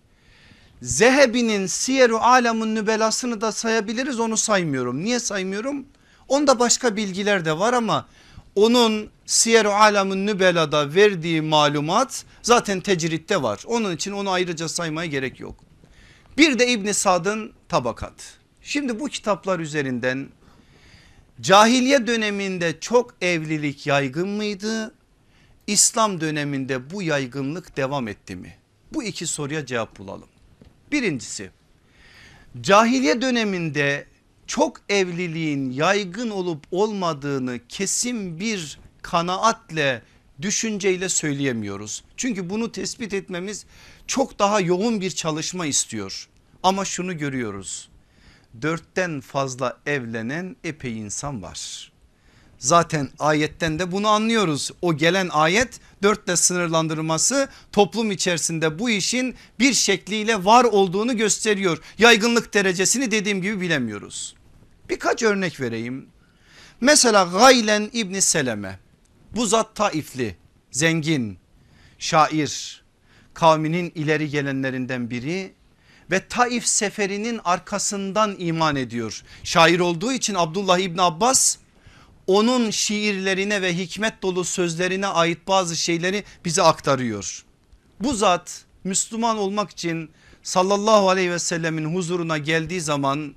[0.86, 5.04] Zehebi'nin Siyer-u Alam'ın nübelasını da sayabiliriz onu saymıyorum.
[5.04, 5.86] Niye saymıyorum?
[6.28, 8.08] Onda başka bilgiler de var ama
[8.56, 13.64] onun Siyer-u Alam'ın nübelada verdiği malumat zaten tecritte var.
[13.66, 15.56] Onun için onu ayrıca saymaya gerek yok.
[16.38, 18.38] Bir de İbn Sad'ın tabakat.
[18.62, 20.30] Şimdi bu kitaplar üzerinden
[21.42, 24.94] cahiliye döneminde çok evlilik yaygın mıydı?
[25.68, 28.56] İslam döneminde bu yaygınlık devam etti mi?
[28.94, 30.35] Bu iki soruya cevap bulalım.
[30.92, 31.52] Birincisi
[32.62, 34.08] cahiliye döneminde
[34.48, 40.02] çok evliliğin yaygın olup olmadığını kesin bir kanaatle
[40.42, 42.04] düşünceyle söyleyemiyoruz.
[42.18, 43.66] Çünkü bunu tespit etmemiz
[44.08, 46.30] çok daha yoğun bir çalışma istiyor.
[46.64, 47.90] Ama şunu görüyoruz
[48.62, 51.92] dörtten fazla evlenen epey insan var.
[52.60, 54.72] Zaten ayetten de bunu anlıyoruz.
[54.82, 61.78] O gelen ayet dörtle sınırlandırması toplum içerisinde bu işin bir şekliyle var olduğunu gösteriyor.
[61.98, 64.36] Yaygınlık derecesini dediğim gibi bilemiyoruz.
[64.90, 66.08] Birkaç örnek vereyim.
[66.82, 68.80] Mesela Gaylen İbni Seleme
[69.36, 70.36] bu zat Taifli
[70.72, 71.38] zengin
[72.00, 72.84] şair
[73.34, 75.54] kavminin ileri gelenlerinden biri
[76.12, 79.24] ve Taif seferinin arkasından iman ediyor.
[79.44, 81.58] Şair olduğu için Abdullah İbni Abbas
[82.28, 87.46] onun şiirlerine ve hikmet dolu sözlerine ait bazı şeyleri bize aktarıyor.
[88.00, 90.10] Bu zat Müslüman olmak için
[90.44, 93.36] sallallahu aleyhi ve sellemin huzuruna geldiği zaman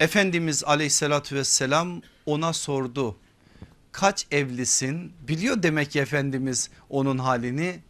[0.00, 3.16] Efendimiz aleyhissalatü vesselam ona sordu.
[3.92, 5.12] Kaç evlisin?
[5.28, 7.80] Biliyor demek ki Efendimiz onun halini.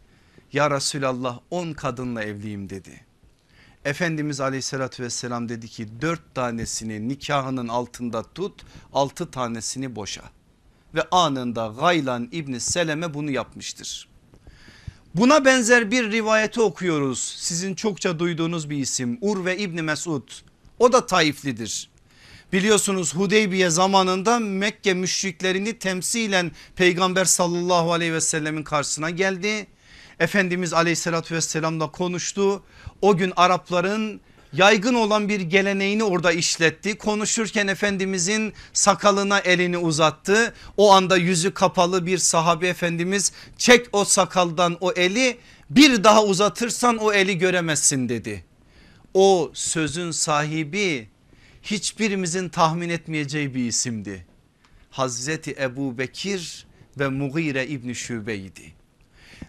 [0.52, 3.07] Ya Resulallah 10 kadınla evliyim dedi.
[3.84, 10.22] Efendimiz aleyhissalatü vesselam dedi ki dört tanesini nikahının altında tut altı tanesini boşa.
[10.94, 14.08] Ve anında Gaylan İbni Seleme bunu yapmıştır.
[15.14, 17.34] Buna benzer bir rivayeti okuyoruz.
[17.38, 20.22] Sizin çokça duyduğunuz bir isim Urve İbni Mesud.
[20.78, 21.90] O da Taiflidir.
[22.52, 29.66] Biliyorsunuz Hudeybiye zamanında Mekke müşriklerini temsilen peygamber sallallahu aleyhi ve sellemin karşısına geldi.
[30.20, 32.62] Efendimiz aleyhissalatü vesselamla konuştu.
[33.02, 34.20] O gün Arapların
[34.52, 36.98] yaygın olan bir geleneğini orada işletti.
[36.98, 40.54] Konuşurken Efendimizin sakalına elini uzattı.
[40.76, 45.38] O anda yüzü kapalı bir sahabe efendimiz çek o sakaldan o eli
[45.70, 48.44] bir daha uzatırsan o eli göremezsin dedi.
[49.14, 51.08] O sözün sahibi
[51.62, 54.26] hiçbirimizin tahmin etmeyeceği bir isimdi.
[54.90, 56.66] Hazreti Ebu Bekir
[56.98, 58.77] ve Mughire İbni Şube'ydi.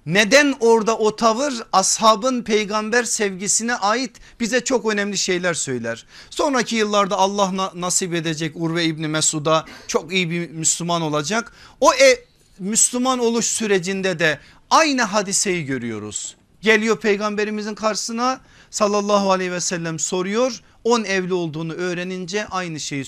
[0.10, 6.06] Neden orada o tavır ashabın peygamber sevgisine ait bize çok önemli şeyler söyler.
[6.30, 11.54] Sonraki yıllarda Allah nasip edecek Urve İbni Mesud'a çok iyi bir Müslüman olacak.
[11.82, 12.26] O e,
[12.60, 14.40] Müslüman oluş sürecinde de
[14.70, 16.36] aynı hadiseyi görüyoruz.
[16.62, 20.62] Geliyor peygamberimizin karşısına sallallahu aleyhi ve sellem soruyor.
[20.84, 23.06] 10 evli olduğunu öğrenince aynı şeyi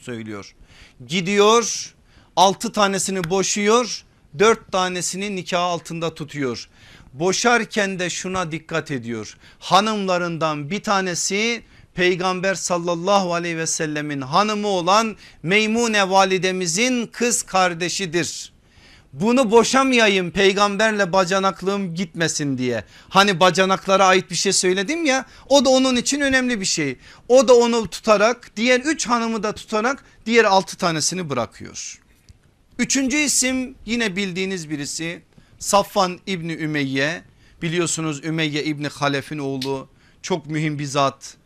[0.00, 0.54] söylüyor.
[1.06, 1.94] Gidiyor
[2.36, 4.04] 6 tanesini boşuyor
[4.38, 6.68] dört tanesini nikah altında tutuyor.
[7.12, 9.36] Boşarken de şuna dikkat ediyor.
[9.58, 11.62] Hanımlarından bir tanesi
[11.94, 18.54] peygamber sallallahu aleyhi ve sellemin hanımı olan Meymune validemizin kız kardeşidir.
[19.12, 22.84] Bunu boşamayayım peygamberle bacanaklığım gitmesin diye.
[23.08, 26.98] Hani bacanaklara ait bir şey söyledim ya o da onun için önemli bir şey.
[27.28, 32.03] O da onu tutarak diğer üç hanımı da tutarak diğer altı tanesini bırakıyor.
[32.78, 35.22] Üçüncü isim yine bildiğiniz birisi
[35.58, 37.22] Safvan İbni Ümeyye
[37.62, 39.88] biliyorsunuz Ümeyye İbni Halef'in oğlu
[40.22, 41.36] çok mühim bir zat.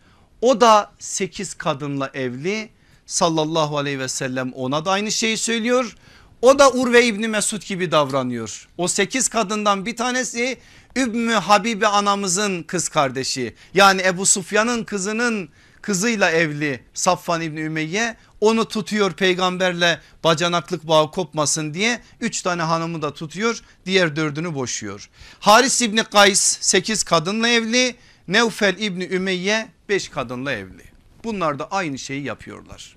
[0.40, 2.70] O da sekiz kadınla evli
[3.06, 5.96] sallallahu aleyhi ve sellem ona da aynı şeyi söylüyor.
[6.42, 8.68] O da Urve İbni Mesud gibi davranıyor.
[8.78, 10.58] O sekiz kadından bir tanesi
[10.96, 13.54] Ümmü Habibe anamızın kız kardeşi.
[13.74, 15.48] Yani Ebu Sufyan'ın kızının
[15.82, 23.02] kızıyla evli Safvan İbni Ümeyye onu tutuyor peygamberle bacanaklık bağı kopmasın diye 3 tane hanımı
[23.02, 25.08] da tutuyor diğer dördünü boşuyor.
[25.40, 27.96] Haris İbni Kays 8 kadınla evli
[28.28, 30.82] Nevfel İbni Ümeyye 5 kadınla evli.
[31.24, 32.96] Bunlar da aynı şeyi yapıyorlar.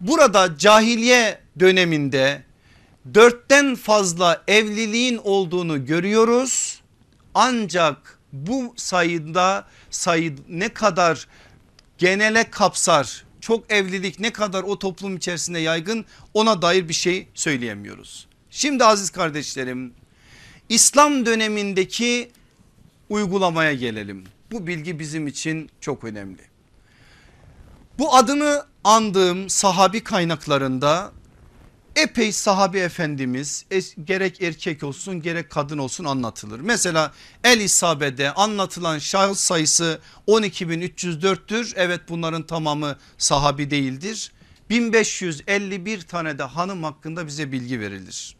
[0.00, 2.42] Burada cahiliye döneminde
[3.14, 6.80] dörtten fazla evliliğin olduğunu görüyoruz.
[7.34, 11.26] Ancak bu sayıda sayı ne kadar
[11.98, 18.28] genele kapsar çok evlilik ne kadar o toplum içerisinde yaygın ona dair bir şey söyleyemiyoruz.
[18.50, 19.92] Şimdi aziz kardeşlerim
[20.68, 22.30] İslam dönemindeki
[23.08, 24.24] uygulamaya gelelim.
[24.50, 26.42] Bu bilgi bizim için çok önemli.
[27.98, 31.12] Bu adını andığım sahabi kaynaklarında
[31.98, 33.64] epey sahabi efendimiz
[34.04, 36.60] gerek erkek olsun gerek kadın olsun anlatılır.
[36.60, 37.12] Mesela
[37.44, 41.72] El İsabe'de anlatılan şahıs sayısı 12.304'tür.
[41.76, 44.32] Evet bunların tamamı sahabi değildir.
[44.70, 48.36] 1551 tane de hanım hakkında bize bilgi verilir.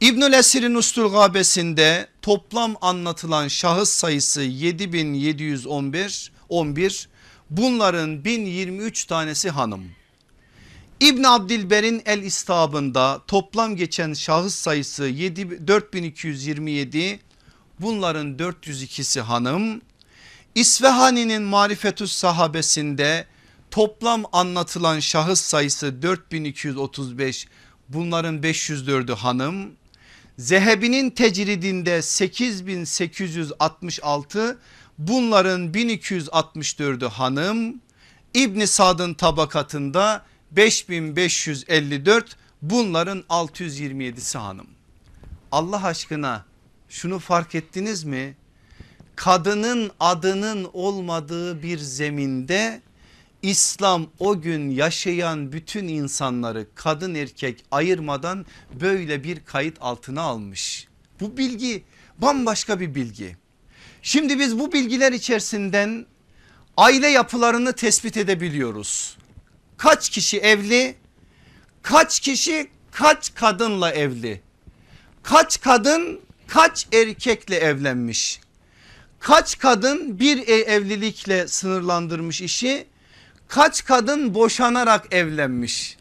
[0.00, 7.08] İbnül Esir'in Ustul Gabesi'nde toplam anlatılan şahıs sayısı 7711 11
[7.50, 10.01] bunların 1023 tanesi hanım.
[11.00, 17.20] İbn Abdilber'in El İstabında toplam geçen şahıs sayısı 7, 4227
[17.80, 19.80] bunların 402'si hanım.
[20.54, 23.26] İsvehani'nin Marifetüs Sahabesinde
[23.70, 27.46] toplam anlatılan şahıs sayısı 4235
[27.88, 29.72] bunların 504'ü hanım.
[30.38, 34.58] Zehebi'nin tecridinde 8866
[34.98, 37.80] bunların 1264'ü hanım.
[38.34, 40.24] İbni Sad'ın tabakatında
[40.56, 44.66] 5554 bunların 627'si hanım.
[45.52, 46.44] Allah aşkına
[46.88, 48.36] şunu fark ettiniz mi?
[49.16, 52.80] Kadının adının olmadığı bir zeminde
[53.42, 58.46] İslam o gün yaşayan bütün insanları kadın erkek ayırmadan
[58.80, 60.88] böyle bir kayıt altına almış.
[61.20, 61.84] Bu bilgi
[62.18, 63.36] bambaşka bir bilgi.
[64.02, 66.06] Şimdi biz bu bilgiler içerisinden
[66.76, 69.16] aile yapılarını tespit edebiliyoruz.
[69.82, 70.94] Kaç kişi evli?
[71.82, 74.40] Kaç kişi kaç kadınla evli?
[75.22, 78.40] Kaç kadın kaç erkekle evlenmiş?
[79.20, 82.86] Kaç kadın bir e, evlilikle sınırlandırmış işi?
[83.48, 85.96] Kaç kadın boşanarak evlenmiş?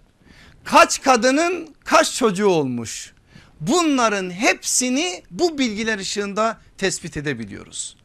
[0.63, 3.13] Kaç kadının kaç çocuğu olmuş?
[3.61, 7.97] Bunların hepsini bu bilgiler ışığında tespit edebiliyoruz.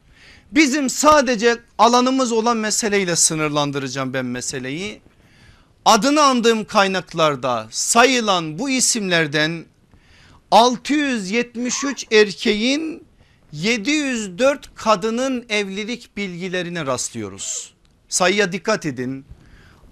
[0.53, 5.01] Bizim sadece alanımız olan meseleyle sınırlandıracağım ben meseleyi.
[5.87, 9.65] Adını andığım kaynaklarda sayılan bu isimlerden
[10.51, 13.07] 673 erkeğin
[13.53, 17.75] 704 kadının evlilik bilgilerine rastlıyoruz.
[18.09, 19.25] Sayıya dikkat edin.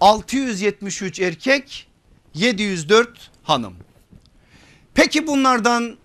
[0.01, 1.87] 673 erkek
[2.33, 3.75] 704 hanım.
[4.93, 5.97] Peki bunlardan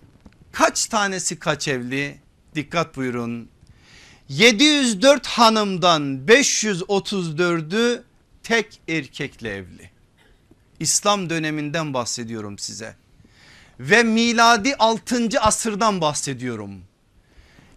[0.53, 2.21] kaç tanesi kaç evli?
[2.55, 3.49] Dikkat buyurun.
[4.29, 8.10] 704 hanımdan 534'ü
[8.51, 9.91] tek erkekle evli.
[10.81, 12.97] İslam döneminden bahsediyorum size.
[13.81, 15.29] Ve miladi 6.
[15.41, 16.85] asırdan bahsediyorum.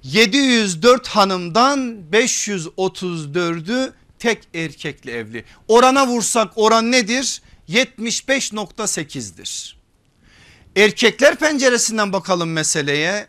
[0.04, 5.46] 704 hanımdan 534'ü tek erkekle evli.
[5.68, 7.42] Orana vursak oran nedir?
[7.70, 9.78] 75.8'dir.
[10.76, 13.28] Erkekler penceresinden bakalım meseleye.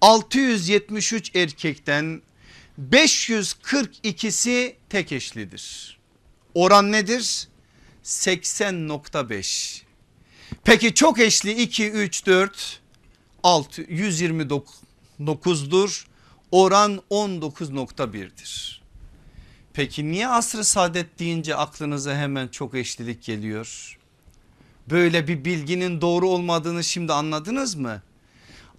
[0.00, 2.22] 673 erkekten
[2.90, 5.95] 542'si tek eşlidir.
[6.56, 7.48] Oran nedir?
[8.04, 9.82] 80.5.
[10.64, 12.80] Peki çok eşli 2, 3, 4,
[13.42, 16.04] 6, 129'dur.
[16.50, 18.82] Oran 19.1'dir.
[19.72, 23.98] Peki niye asrı saadet deyince aklınıza hemen çok eşlilik geliyor?
[24.90, 28.02] Böyle bir bilginin doğru olmadığını şimdi anladınız mı?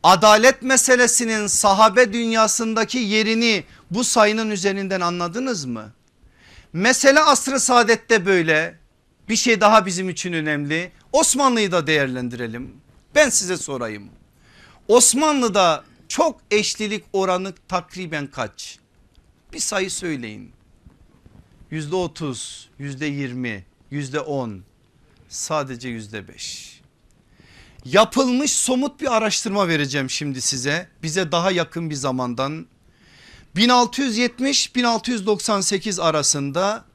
[0.04, 5.97] Adalet meselesinin sahabe dünyasındaki yerini bu sayının üzerinden anladınız mı?
[6.74, 8.80] Mesele asrı saadette böyle
[9.30, 10.92] bir şey daha bizim için önemli.
[11.12, 12.74] Osmanlı'yı da değerlendirelim.
[13.16, 14.10] Ben size sorayım.
[14.88, 18.80] Osmanlı'da çok eşlilik oranı takriben kaç?
[19.54, 20.52] Bir sayı söyleyin.
[21.72, 24.64] Yüzde otuz, yüzde yirmi, yüzde on,
[25.30, 26.78] sadece yüzde beş.
[27.86, 30.90] Yapılmış somut bir araştırma vereceğim şimdi size.
[31.04, 32.68] Bize daha yakın bir zamandan.
[33.58, 36.86] 1670-1698 arasında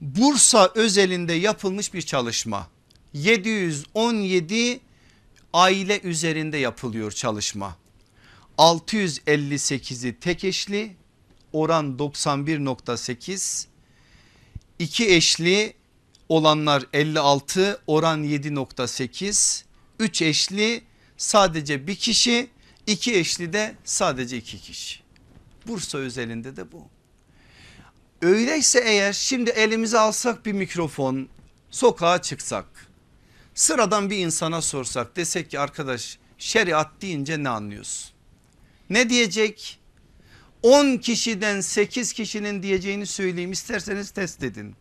[0.00, 2.68] Bursa özelinde yapılmış bir çalışma.
[3.12, 4.80] 717
[5.52, 7.76] aile üzerinde yapılıyor çalışma.
[8.58, 10.96] 658'i tek eşli
[11.52, 13.66] oran 91.8
[14.78, 15.74] iki eşli
[16.28, 19.64] olanlar 56 oran 7.8
[19.98, 20.82] 3 eşli
[21.16, 22.50] sadece bir kişi
[22.86, 24.99] iki eşli de sadece iki kişi.
[25.66, 26.88] Bursa özelinde de bu.
[28.22, 31.28] Öyleyse eğer şimdi elimize alsak bir mikrofon
[31.70, 32.66] sokağa çıksak
[33.54, 38.10] sıradan bir insana sorsak desek ki arkadaş şeriat deyince ne anlıyorsun?
[38.90, 39.80] Ne diyecek?
[40.62, 44.74] 10 kişiden 8 kişinin diyeceğini söyleyeyim isterseniz test edin.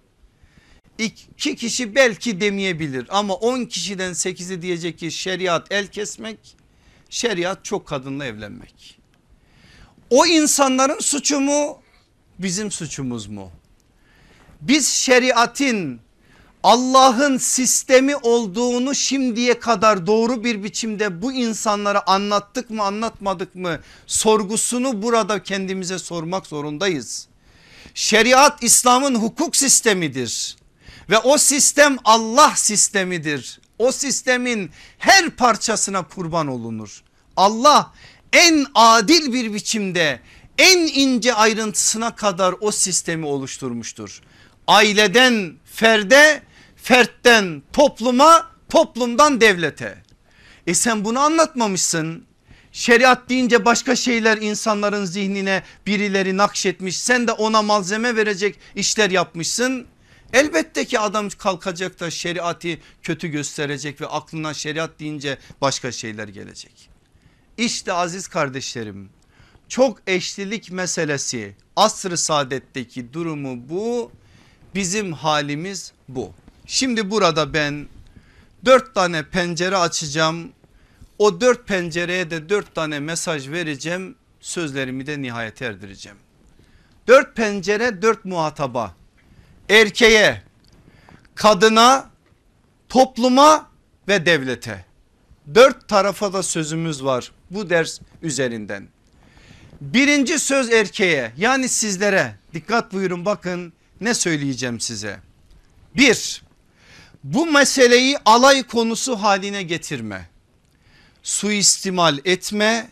[0.98, 6.58] 2 kişi belki demeyebilir ama 10 kişiden 8'i diyecek ki şeriat el kesmek
[7.10, 8.99] şeriat çok kadınla evlenmek.
[10.10, 11.78] O insanların suçu mu
[12.39, 13.51] bizim suçumuz mu?
[14.62, 16.01] Biz şeriatin
[16.64, 25.01] Allah'ın sistemi olduğunu şimdiye kadar doğru bir biçimde bu insanlara anlattık mı anlatmadık mı sorgusunu
[25.01, 27.28] burada kendimize sormak zorundayız.
[27.93, 30.57] Şeriat İslam'ın hukuk sistemidir
[31.10, 33.60] ve o sistem Allah sistemidir.
[33.80, 37.03] O sistemin her parçasına kurban olunur.
[37.36, 37.93] Allah
[38.34, 40.20] en adil bir biçimde
[40.58, 44.22] en ince ayrıntısına kadar o sistemi oluşturmuştur.
[44.68, 46.42] Aileden ferde
[46.76, 50.04] fertten topluma toplumdan devlete.
[50.68, 52.26] E sen bunu anlatmamışsın.
[52.72, 56.98] Şeriat deyince başka şeyler insanların zihnine birileri nakşetmiş.
[56.98, 59.88] Sen de ona malzeme verecek işler yapmışsın.
[60.34, 62.68] Elbette ki adam kalkacak da şeriatı
[63.04, 66.89] kötü gösterecek ve aklına şeriat deyince başka şeyler gelecek.
[67.60, 69.10] İşte aziz kardeşlerim
[69.70, 74.12] çok eşlilik meselesi asr-ı saadetteki durumu bu
[74.76, 76.34] bizim halimiz bu.
[76.66, 77.88] Şimdi burada ben
[78.66, 80.51] dört tane pencere açacağım.
[81.18, 84.16] O dört pencereye de dört tane mesaj vereceğim.
[84.41, 86.18] Sözlerimi de nihayet erdireceğim.
[87.07, 88.95] Dört pencere dört muhataba.
[89.70, 90.43] Erkeğe
[91.36, 92.10] kadına,
[92.89, 93.70] topluma
[94.07, 94.86] ve devlete.
[95.55, 98.88] Dört tarafa da sözümüz var bu ders üzerinden.
[99.82, 105.20] Birinci söz erkeğe yani sizlere dikkat buyurun bakın ne söyleyeceğim size.
[105.95, 106.43] Bir
[107.24, 110.30] bu meseleyi alay konusu haline getirme.
[111.24, 112.89] Suistimal etme.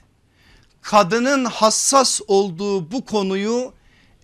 [0.81, 3.73] Kadının hassas olduğu bu konuyu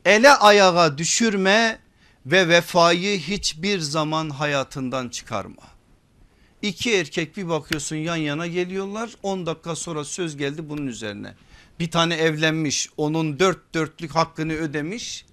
[0.05, 1.79] ele ayağa düşürme
[2.25, 5.72] ve vefayı hiçbir zaman hayatından çıkarma.
[6.63, 11.33] İki erkek bir bakıyorsun yan yana geliyorlar 10 dakika sonra söz geldi bunun üzerine.
[11.79, 15.25] Bir tane evlenmiş onun dört dörtlük hakkını ödemiş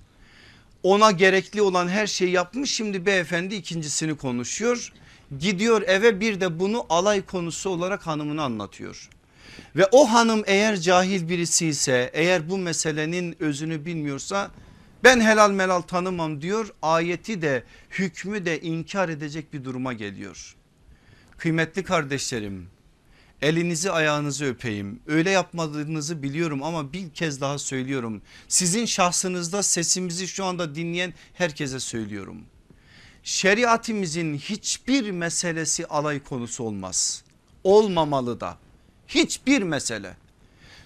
[0.82, 4.92] ona gerekli olan her şeyi yapmış şimdi beyefendi ikincisini konuşuyor.
[5.38, 9.08] Gidiyor eve bir de bunu alay konusu olarak hanımına anlatıyor.
[9.76, 14.50] Ve o hanım eğer cahil birisi ise eğer bu meselenin özünü bilmiyorsa
[15.04, 20.56] ben helal melal tanımam diyor ayeti de hükmü de inkar edecek bir duruma geliyor.
[21.40, 22.68] Kıymetli kardeşlerim
[23.42, 28.22] elinizi ayağınızı öpeyim öyle yapmadığınızı biliyorum ama bir kez daha söylüyorum.
[28.48, 32.44] Sizin şahsınızda sesimizi şu anda dinleyen herkese söylüyorum.
[33.22, 37.24] Şeriatimizin hiçbir meselesi alay konusu olmaz.
[37.64, 38.58] Olmamalı da
[39.08, 40.16] hiçbir mesele.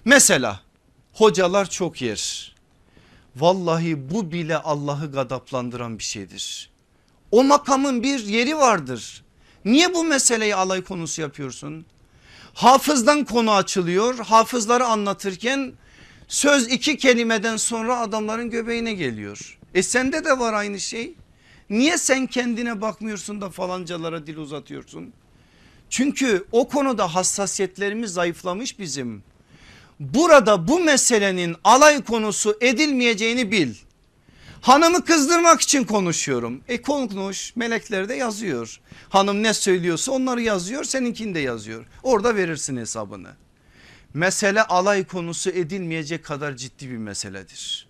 [0.05, 0.61] Mesela
[1.13, 2.55] hocalar çok yer.
[3.35, 6.69] Vallahi bu bile Allah'ı gadaplandıran bir şeydir.
[7.31, 9.24] O makamın bir yeri vardır.
[9.65, 11.85] Niye bu meseleyi alay konusu yapıyorsun?
[12.53, 14.17] Hafızdan konu açılıyor.
[14.17, 15.73] Hafızları anlatırken
[16.27, 19.57] söz iki kelimeden sonra adamların göbeğine geliyor.
[19.73, 21.13] E sende de var aynı şey.
[21.69, 25.13] Niye sen kendine bakmıyorsun da falancalara dil uzatıyorsun?
[25.89, 29.23] Çünkü o konuda hassasiyetlerimiz zayıflamış bizim.
[29.99, 33.75] Burada bu meselenin alay konusu edilmeyeceğini bil.
[34.65, 36.61] Hanımı kızdırmak için konuşuyorum.
[36.67, 38.79] E konuş melekler de yazıyor.
[39.09, 41.85] Hanım ne söylüyorsa onları yazıyor seninkini de yazıyor.
[42.03, 43.29] Orada verirsin hesabını.
[44.13, 47.87] Mesele alay konusu edilmeyecek kadar ciddi bir meseledir.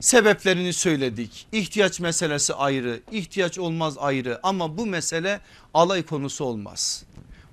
[0.00, 1.46] Sebeplerini söyledik.
[1.52, 5.40] İhtiyaç meselesi ayrı, ihtiyaç olmaz ayrı ama bu mesele
[5.74, 7.04] alay konusu olmaz.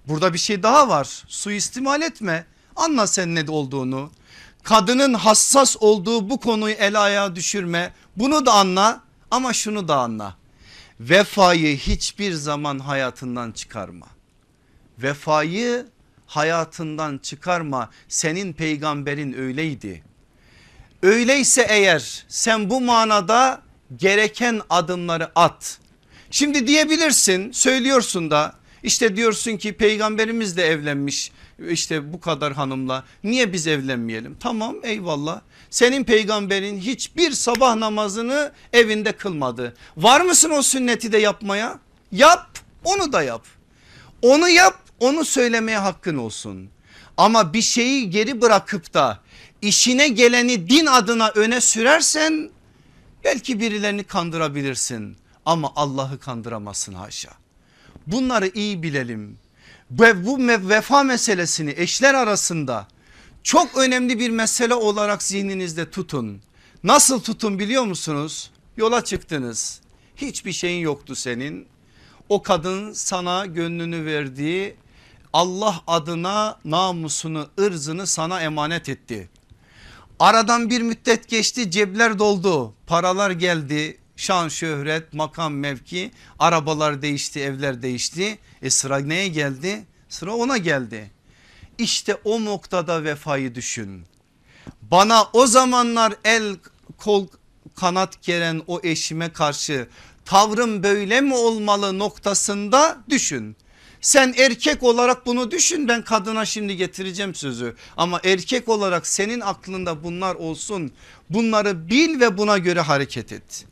[0.07, 1.23] Burada bir şey daha var.
[1.27, 2.45] Suistimal etme.
[2.75, 4.11] Anla sen ne olduğunu.
[4.67, 7.93] Kadının hassas olduğu bu konuyu el ayağa düşürme.
[8.15, 10.35] Bunu da anla ama şunu da anla.
[10.99, 14.07] Vefayı hiçbir zaman hayatından çıkarma.
[14.99, 15.85] Vefayı
[16.25, 17.89] hayatından çıkarma.
[18.07, 20.03] Senin peygamberin öyleydi.
[21.03, 23.61] Öyleyse eğer sen bu manada
[23.95, 25.79] gereken adımları at.
[26.31, 28.53] Şimdi diyebilirsin söylüyorsun da
[28.83, 31.31] işte diyorsun ki peygamberimiz de evlenmiş
[31.69, 34.37] işte bu kadar hanımla niye biz evlenmeyelim?
[34.39, 39.73] Tamam eyvallah senin peygamberin hiçbir sabah namazını evinde kılmadı.
[39.97, 41.79] Var mısın o sünneti de yapmaya?
[42.11, 43.45] Yap onu da yap.
[44.21, 46.69] Onu yap onu söylemeye hakkın olsun.
[47.17, 49.19] Ama bir şeyi geri bırakıp da
[49.61, 52.49] işine geleni din adına öne sürersen
[53.23, 57.31] belki birilerini kandırabilirsin ama Allah'ı kandıramazsın haşa.
[58.07, 59.37] Bunları iyi bilelim
[59.91, 62.87] ve bu vefa meselesini eşler arasında
[63.43, 66.41] çok önemli bir mesele olarak zihninizde tutun.
[66.83, 68.51] Nasıl tutun biliyor musunuz?
[68.77, 69.81] Yola çıktınız.
[70.15, 71.67] Hiçbir şeyin yoktu senin.
[72.29, 74.75] O kadın sana gönlünü verdiği
[75.33, 79.29] Allah adına namusunu ırzını sana emanet etti.
[80.19, 87.81] Aradan bir müddet geçti cepler doldu paralar geldi şan şöhret makam mevki arabalar değişti evler
[87.81, 88.39] değişti.
[88.61, 89.85] E sıra neye geldi?
[90.09, 91.11] Sıra ona geldi.
[91.77, 94.05] İşte o noktada vefayı düşün.
[94.81, 96.55] Bana o zamanlar el
[96.97, 97.27] kol
[97.75, 99.87] kanat geren o eşime karşı
[100.25, 103.55] tavrım böyle mi olmalı noktasında düşün.
[104.01, 107.75] Sen erkek olarak bunu düşün ben kadına şimdi getireceğim sözü.
[107.97, 110.91] Ama erkek olarak senin aklında bunlar olsun
[111.29, 113.65] bunları bil ve buna göre hareket et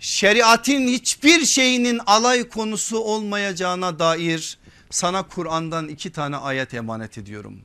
[0.00, 4.58] şeriatin hiçbir şeyinin alay konusu olmayacağına dair
[4.90, 7.60] sana Kur'an'dan iki tane ayet emanet ediyorum.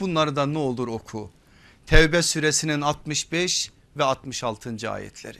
[0.00, 1.30] Bunları da ne olur oku.
[1.86, 4.90] Tevbe suresinin 65 ve 66.
[4.90, 5.38] ayetleri.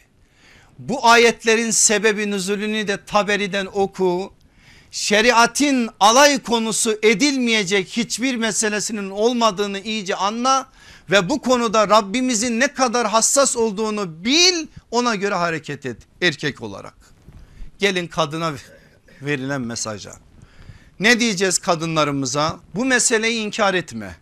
[0.78, 4.32] Bu ayetlerin sebebi nüzulünü de Taberi'den oku.
[4.90, 10.66] Şeriatin alay konusu edilmeyecek hiçbir meselesinin olmadığını iyice anla
[11.10, 16.94] ve bu konuda Rabbimizin ne kadar hassas olduğunu bil ona göre hareket et erkek olarak.
[17.78, 18.52] Gelin kadına
[19.22, 20.12] verilen mesaja.
[21.01, 22.60] Ne diyeceğiz kadınlarımıza?
[22.74, 24.16] Bu meseleyi inkar etme.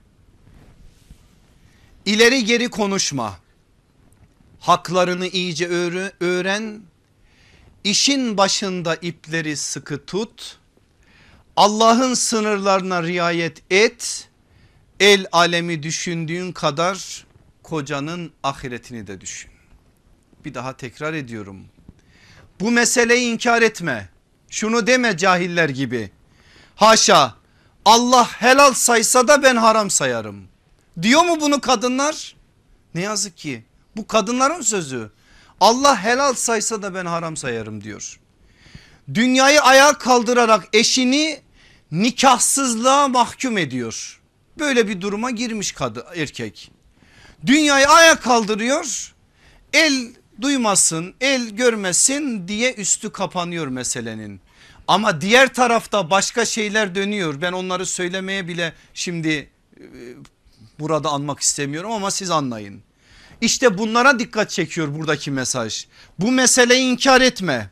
[2.04, 3.38] İleri geri konuşma.
[4.60, 5.68] Haklarını iyice
[6.20, 6.80] öğren.
[7.84, 10.58] işin başında ipleri sıkı tut.
[11.56, 14.28] Allah'ın sınırlarına riayet et.
[15.02, 17.26] El alemi düşündüğün kadar
[17.62, 19.50] kocanın ahiretini de düşün.
[20.44, 21.64] Bir daha tekrar ediyorum.
[22.60, 24.08] Bu meseleyi inkar etme.
[24.50, 26.10] Şunu deme cahiller gibi.
[26.76, 27.34] Haşa
[27.84, 30.48] Allah helal saysa da ben haram sayarım.
[31.02, 32.36] Diyor mu bunu kadınlar?
[32.94, 33.64] Ne yazık ki
[33.96, 35.10] bu kadınların sözü.
[35.60, 38.20] Allah helal saysa da ben haram sayarım diyor.
[39.14, 41.40] Dünyayı ayağa kaldırarak eşini
[41.92, 44.21] nikahsızlığa mahkum ediyor.
[44.58, 46.70] Böyle bir duruma girmiş kadı erkek.
[47.46, 49.14] Dünyayı ayağa kaldırıyor.
[49.72, 50.08] El
[50.40, 54.40] duymasın, el görmesin diye üstü kapanıyor meselenin.
[54.88, 57.40] Ama diğer tarafta başka şeyler dönüyor.
[57.40, 59.84] Ben onları söylemeye bile şimdi e,
[60.78, 62.82] burada anmak istemiyorum ama siz anlayın.
[63.40, 65.86] İşte bunlara dikkat çekiyor buradaki mesaj.
[66.18, 67.70] Bu meseleyi inkar etme.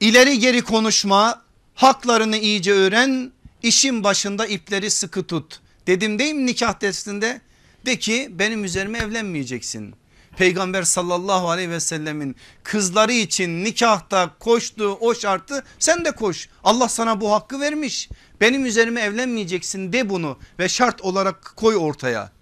[0.00, 1.42] İleri geri konuşma,
[1.74, 3.32] haklarını iyice öğren,
[3.62, 5.60] işin başında ipleri sıkı tut.
[5.86, 7.40] Dedim değil mi nikah testinde?
[7.86, 9.94] De ki benim üzerime evlenmeyeceksin.
[10.36, 16.48] Peygamber sallallahu aleyhi ve sellemin kızları için nikahta koştuğu o şartı sen de koş.
[16.64, 18.08] Allah sana bu hakkı vermiş.
[18.40, 22.32] Benim üzerime evlenmeyeceksin de bunu ve şart olarak koy ortaya.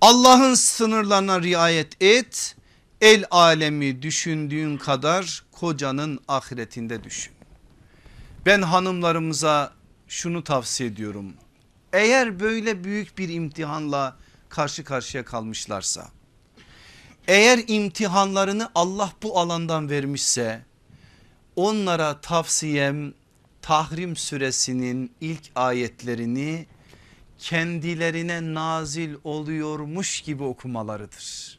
[0.00, 2.56] Allah'ın sınırlarına riayet et.
[3.00, 7.32] El alemi düşündüğün kadar kocanın ahiretinde düşün.
[8.46, 9.72] Ben hanımlarımıza
[10.08, 11.34] şunu tavsiye ediyorum.
[11.94, 14.16] Eğer böyle büyük bir imtihanla
[14.48, 16.10] karşı karşıya kalmışlarsa
[17.28, 20.62] eğer imtihanlarını Allah bu alandan vermişse
[21.56, 23.14] onlara tavsiyem
[23.62, 26.66] Tahrim suresinin ilk ayetlerini
[27.38, 31.58] kendilerine nazil oluyormuş gibi okumalarıdır.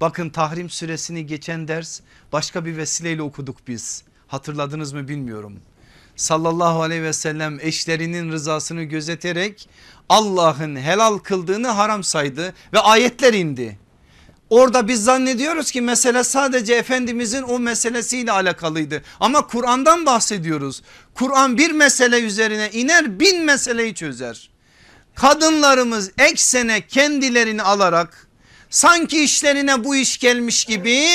[0.00, 2.00] Bakın Tahrim suresini geçen ders
[2.32, 4.04] başka bir vesileyle okuduk biz.
[4.26, 5.60] Hatırladınız mı bilmiyorum.
[6.16, 9.68] Sallallahu aleyhi ve sellem eşlerinin rızasını gözeterek
[10.08, 13.78] Allah'ın helal kıldığını haram saydı ve ayetler indi.
[14.50, 19.02] Orada biz zannediyoruz ki mesele sadece Efendimizin o meselesiyle alakalıydı.
[19.20, 20.82] Ama Kur'an'dan bahsediyoruz.
[21.14, 24.50] Kur'an bir mesele üzerine iner bin meseleyi çözer.
[25.14, 28.28] Kadınlarımız eksene kendilerini alarak
[28.70, 31.06] sanki işlerine bu iş gelmiş gibi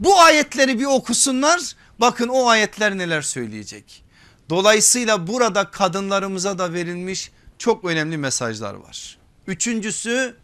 [0.00, 1.60] bu ayetleri bir okusunlar.
[2.00, 4.05] Bakın o ayetler neler söyleyecek.
[4.50, 9.18] Dolayısıyla burada kadınlarımıza da verilmiş çok önemli mesajlar var.
[9.46, 10.36] Üçüncüsü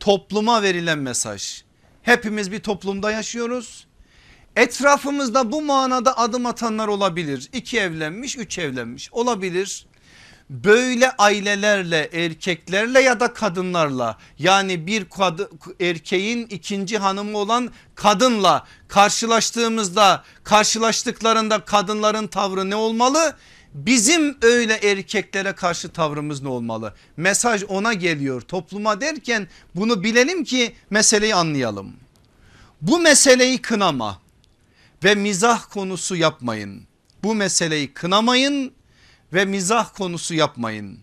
[0.00, 1.62] topluma verilen mesaj.
[2.02, 3.86] Hepimiz bir toplumda yaşıyoruz.
[4.56, 7.48] Etrafımızda bu manada adım atanlar olabilir.
[7.52, 9.86] İki evlenmiş, üç evlenmiş olabilir.
[10.50, 15.50] Böyle ailelerle, erkeklerle ya da kadınlarla yani bir kadı,
[15.80, 23.36] erkeğin ikinci hanımı olan kadınla karşılaştığımızda, karşılaştıklarında kadınların tavrı ne olmalı?
[23.74, 26.94] Bizim öyle erkeklere karşı tavrımız ne olmalı?
[27.16, 31.92] Mesaj ona geliyor topluma derken bunu bilelim ki meseleyi anlayalım.
[32.80, 34.20] Bu meseleyi kınama
[35.04, 36.82] ve mizah konusu yapmayın.
[37.22, 38.72] Bu meseleyi kınamayın
[39.32, 40.98] ve mizah konusu yapmayın.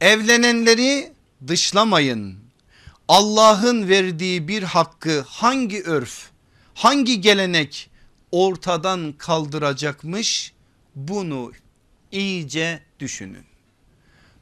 [0.00, 1.12] Evlenenleri
[1.48, 2.38] dışlamayın.
[3.08, 6.30] Allah'ın verdiği bir hakkı hangi örf,
[6.74, 7.90] hangi gelenek
[8.32, 10.52] ortadan kaldıracakmış
[10.94, 11.52] bunu
[12.12, 13.44] iyice düşünün.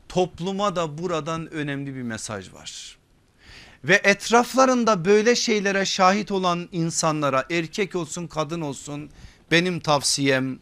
[0.08, 2.98] Topluma da buradan önemli bir mesaj var.
[3.84, 9.10] Ve etraflarında böyle şeylere şahit olan insanlara erkek olsun kadın olsun
[9.50, 10.58] benim tavsiyem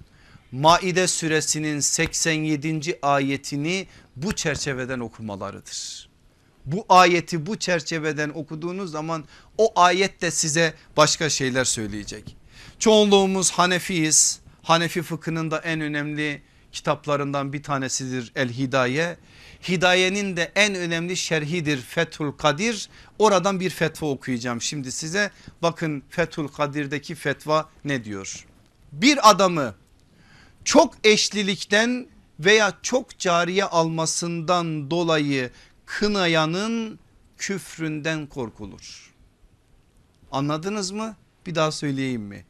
[0.53, 2.99] Maide suresinin 87.
[3.03, 6.09] ayetini bu çerçeveden okumalarıdır.
[6.67, 9.25] Bu ayeti bu çerçeveden okuduğunuz zaman
[9.59, 12.37] o ayet de size başka şeyler söyleyecek.
[12.79, 14.41] Çoğunluğumuz Hanefiyiz.
[14.63, 16.43] Hanefi fıkhının da en önemli
[16.73, 19.17] kitaplarından bir tanesidir El Hidaye.
[19.69, 22.89] Hidayenin de en önemli şerhidir Fethul Kadir.
[23.19, 25.31] Oradan bir fetva okuyacağım şimdi size.
[25.63, 28.47] Bakın Fethul Kadir'deki fetva ne diyor?
[28.93, 29.75] Bir adamı
[30.69, 32.07] çok eşlilikten
[32.41, 35.51] veya çok cariye almasından dolayı
[35.87, 36.99] kınayanın
[37.37, 39.15] küfründen korkulur.
[40.33, 41.17] Anladınız mı?
[41.47, 42.45] Bir daha söyleyeyim mi?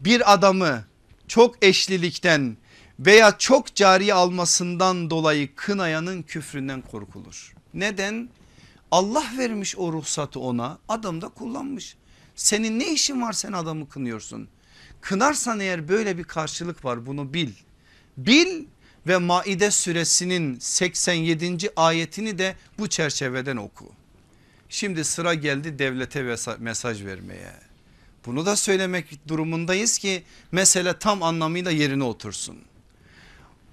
[0.00, 0.84] Bir adamı
[1.28, 2.56] çok eşlilikten
[2.98, 7.54] veya çok cariye almasından dolayı kınayanın küfründen korkulur.
[7.74, 8.28] Neden?
[8.90, 11.96] Allah vermiş o ruhsatı ona adam da kullanmış.
[12.34, 14.48] Senin ne işin var sen adamı kınıyorsun?
[15.02, 17.50] Kınarsan eğer böyle bir karşılık var bunu bil.
[18.16, 18.64] Bil
[19.06, 21.70] ve Maide suresinin 87.
[21.76, 23.92] ayetini de bu çerçeveden oku.
[24.68, 27.52] Şimdi sıra geldi devlete mesaj vermeye.
[28.26, 30.22] Bunu da söylemek durumundayız ki
[30.52, 32.58] mesele tam anlamıyla yerine otursun.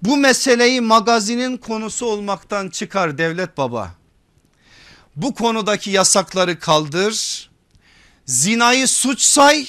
[0.02, 3.94] Bu meseleyi magazinin konusu olmaktan çıkar devlet baba.
[5.16, 7.50] Bu konudaki yasakları kaldır.
[8.26, 9.66] Zinayı suç say,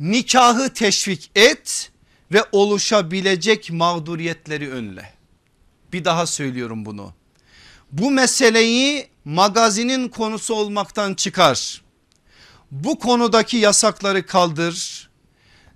[0.00, 1.92] nikahı teşvik et
[2.32, 5.12] ve oluşabilecek mağduriyetleri önle.
[5.92, 7.14] Bir daha söylüyorum bunu.
[7.92, 11.82] Bu meseleyi magazinin konusu olmaktan çıkar.
[12.70, 15.08] Bu konudaki yasakları kaldır.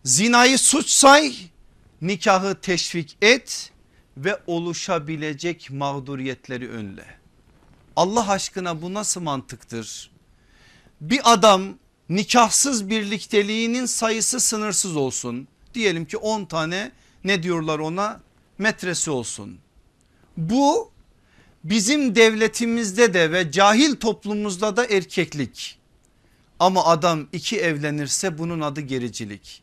[0.05, 1.35] Zinayı suç say,
[2.03, 3.73] nikahı teşvik et
[4.17, 7.05] ve oluşabilecek mağduriyetleri önle.
[7.97, 10.11] Allah aşkına bu nasıl mantıktır?
[11.01, 11.79] Bir adam
[12.17, 15.49] nikahsız birlikteliğinin sayısı sınırsız olsun.
[15.75, 16.93] Diyelim ki 10 tane
[17.25, 18.21] ne diyorlar ona
[18.59, 19.59] metresi olsun.
[20.37, 20.91] Bu
[21.65, 25.79] bizim devletimizde de ve cahil toplumumuzda da erkeklik.
[26.59, 29.63] Ama adam iki evlenirse bunun adı gericilik.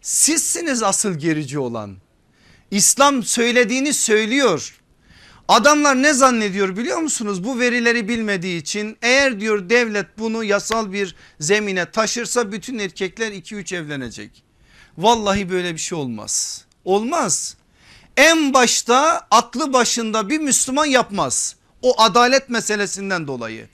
[0.00, 1.96] Sizsiniz asıl gerici olan.
[2.70, 4.80] İslam söylediğini söylüyor.
[5.48, 7.44] Adamlar ne zannediyor biliyor musunuz?
[7.44, 13.76] Bu verileri bilmediği için eğer diyor devlet bunu yasal bir zemine taşırsa bütün erkekler 2-3
[13.76, 14.42] evlenecek.
[14.98, 16.64] Vallahi böyle bir şey olmaz.
[16.84, 17.56] Olmaz.
[18.16, 21.56] En başta aklı başında bir Müslüman yapmaz.
[21.82, 23.68] O adalet meselesinden dolayı.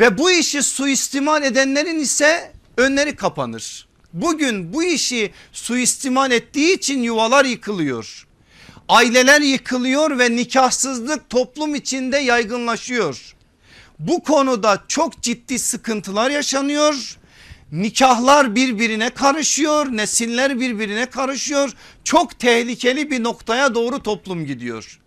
[0.00, 3.88] Ve bu işi suistimal edenlerin ise önleri kapanır.
[4.12, 8.26] Bugün bu işi suistimal ettiği için yuvalar yıkılıyor.
[8.88, 13.34] Aileler yıkılıyor ve nikahsızlık toplum içinde yaygınlaşıyor.
[13.98, 17.18] Bu konuda çok ciddi sıkıntılar yaşanıyor.
[17.72, 21.72] Nikahlar birbirine karışıyor, nesiller birbirine karışıyor.
[22.04, 25.00] Çok tehlikeli bir noktaya doğru toplum gidiyor.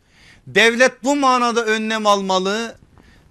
[0.47, 2.75] Devlet bu manada önlem almalı.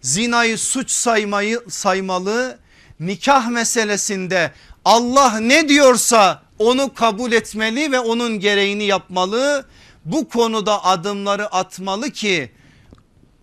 [0.02, 2.58] Zinayı suç saymayı saymalı.
[3.00, 4.52] Nikah meselesinde
[4.84, 9.66] Allah ne diyorsa onu kabul etmeli ve onun gereğini yapmalı.
[10.06, 12.50] Bu konuda adımları atmalı ki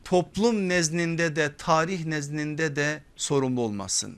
[0.03, 4.17] toplum nezdinde de tarih nezdinde de sorumlu olmasın.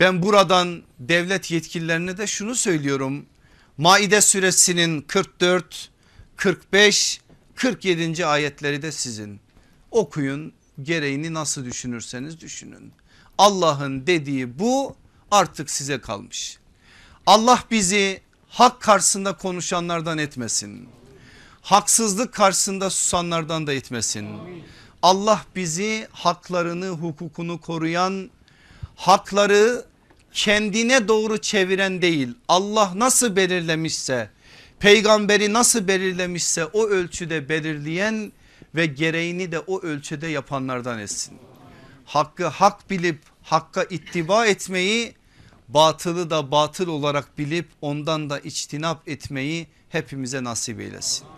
[0.00, 3.26] Ben buradan devlet yetkililerine de şunu söylüyorum.
[3.76, 5.90] Maide suresinin 44,
[6.36, 7.20] 45,
[7.54, 8.26] 47.
[8.26, 9.40] ayetleri de sizin.
[9.90, 10.52] Okuyun
[10.82, 12.92] gereğini nasıl düşünürseniz düşünün.
[13.38, 14.96] Allah'ın dediği bu
[15.30, 16.58] artık size kalmış.
[17.26, 20.97] Allah bizi hak karşısında konuşanlardan etmesin.
[21.68, 24.28] Haksızlık karşısında susanlardan da etmesin.
[25.02, 28.30] Allah bizi haklarını hukukunu koruyan
[28.96, 29.84] hakları
[30.32, 34.30] kendine doğru çeviren değil Allah nasıl belirlemişse
[34.78, 38.32] peygamberi nasıl belirlemişse o ölçüde belirleyen
[38.74, 41.38] ve gereğini de o ölçüde yapanlardan etsin.
[42.04, 45.14] Hakkı hak bilip hakka ittiba etmeyi
[45.68, 51.37] batılı da batıl olarak bilip ondan da içtinap etmeyi hepimize nasip eylesin.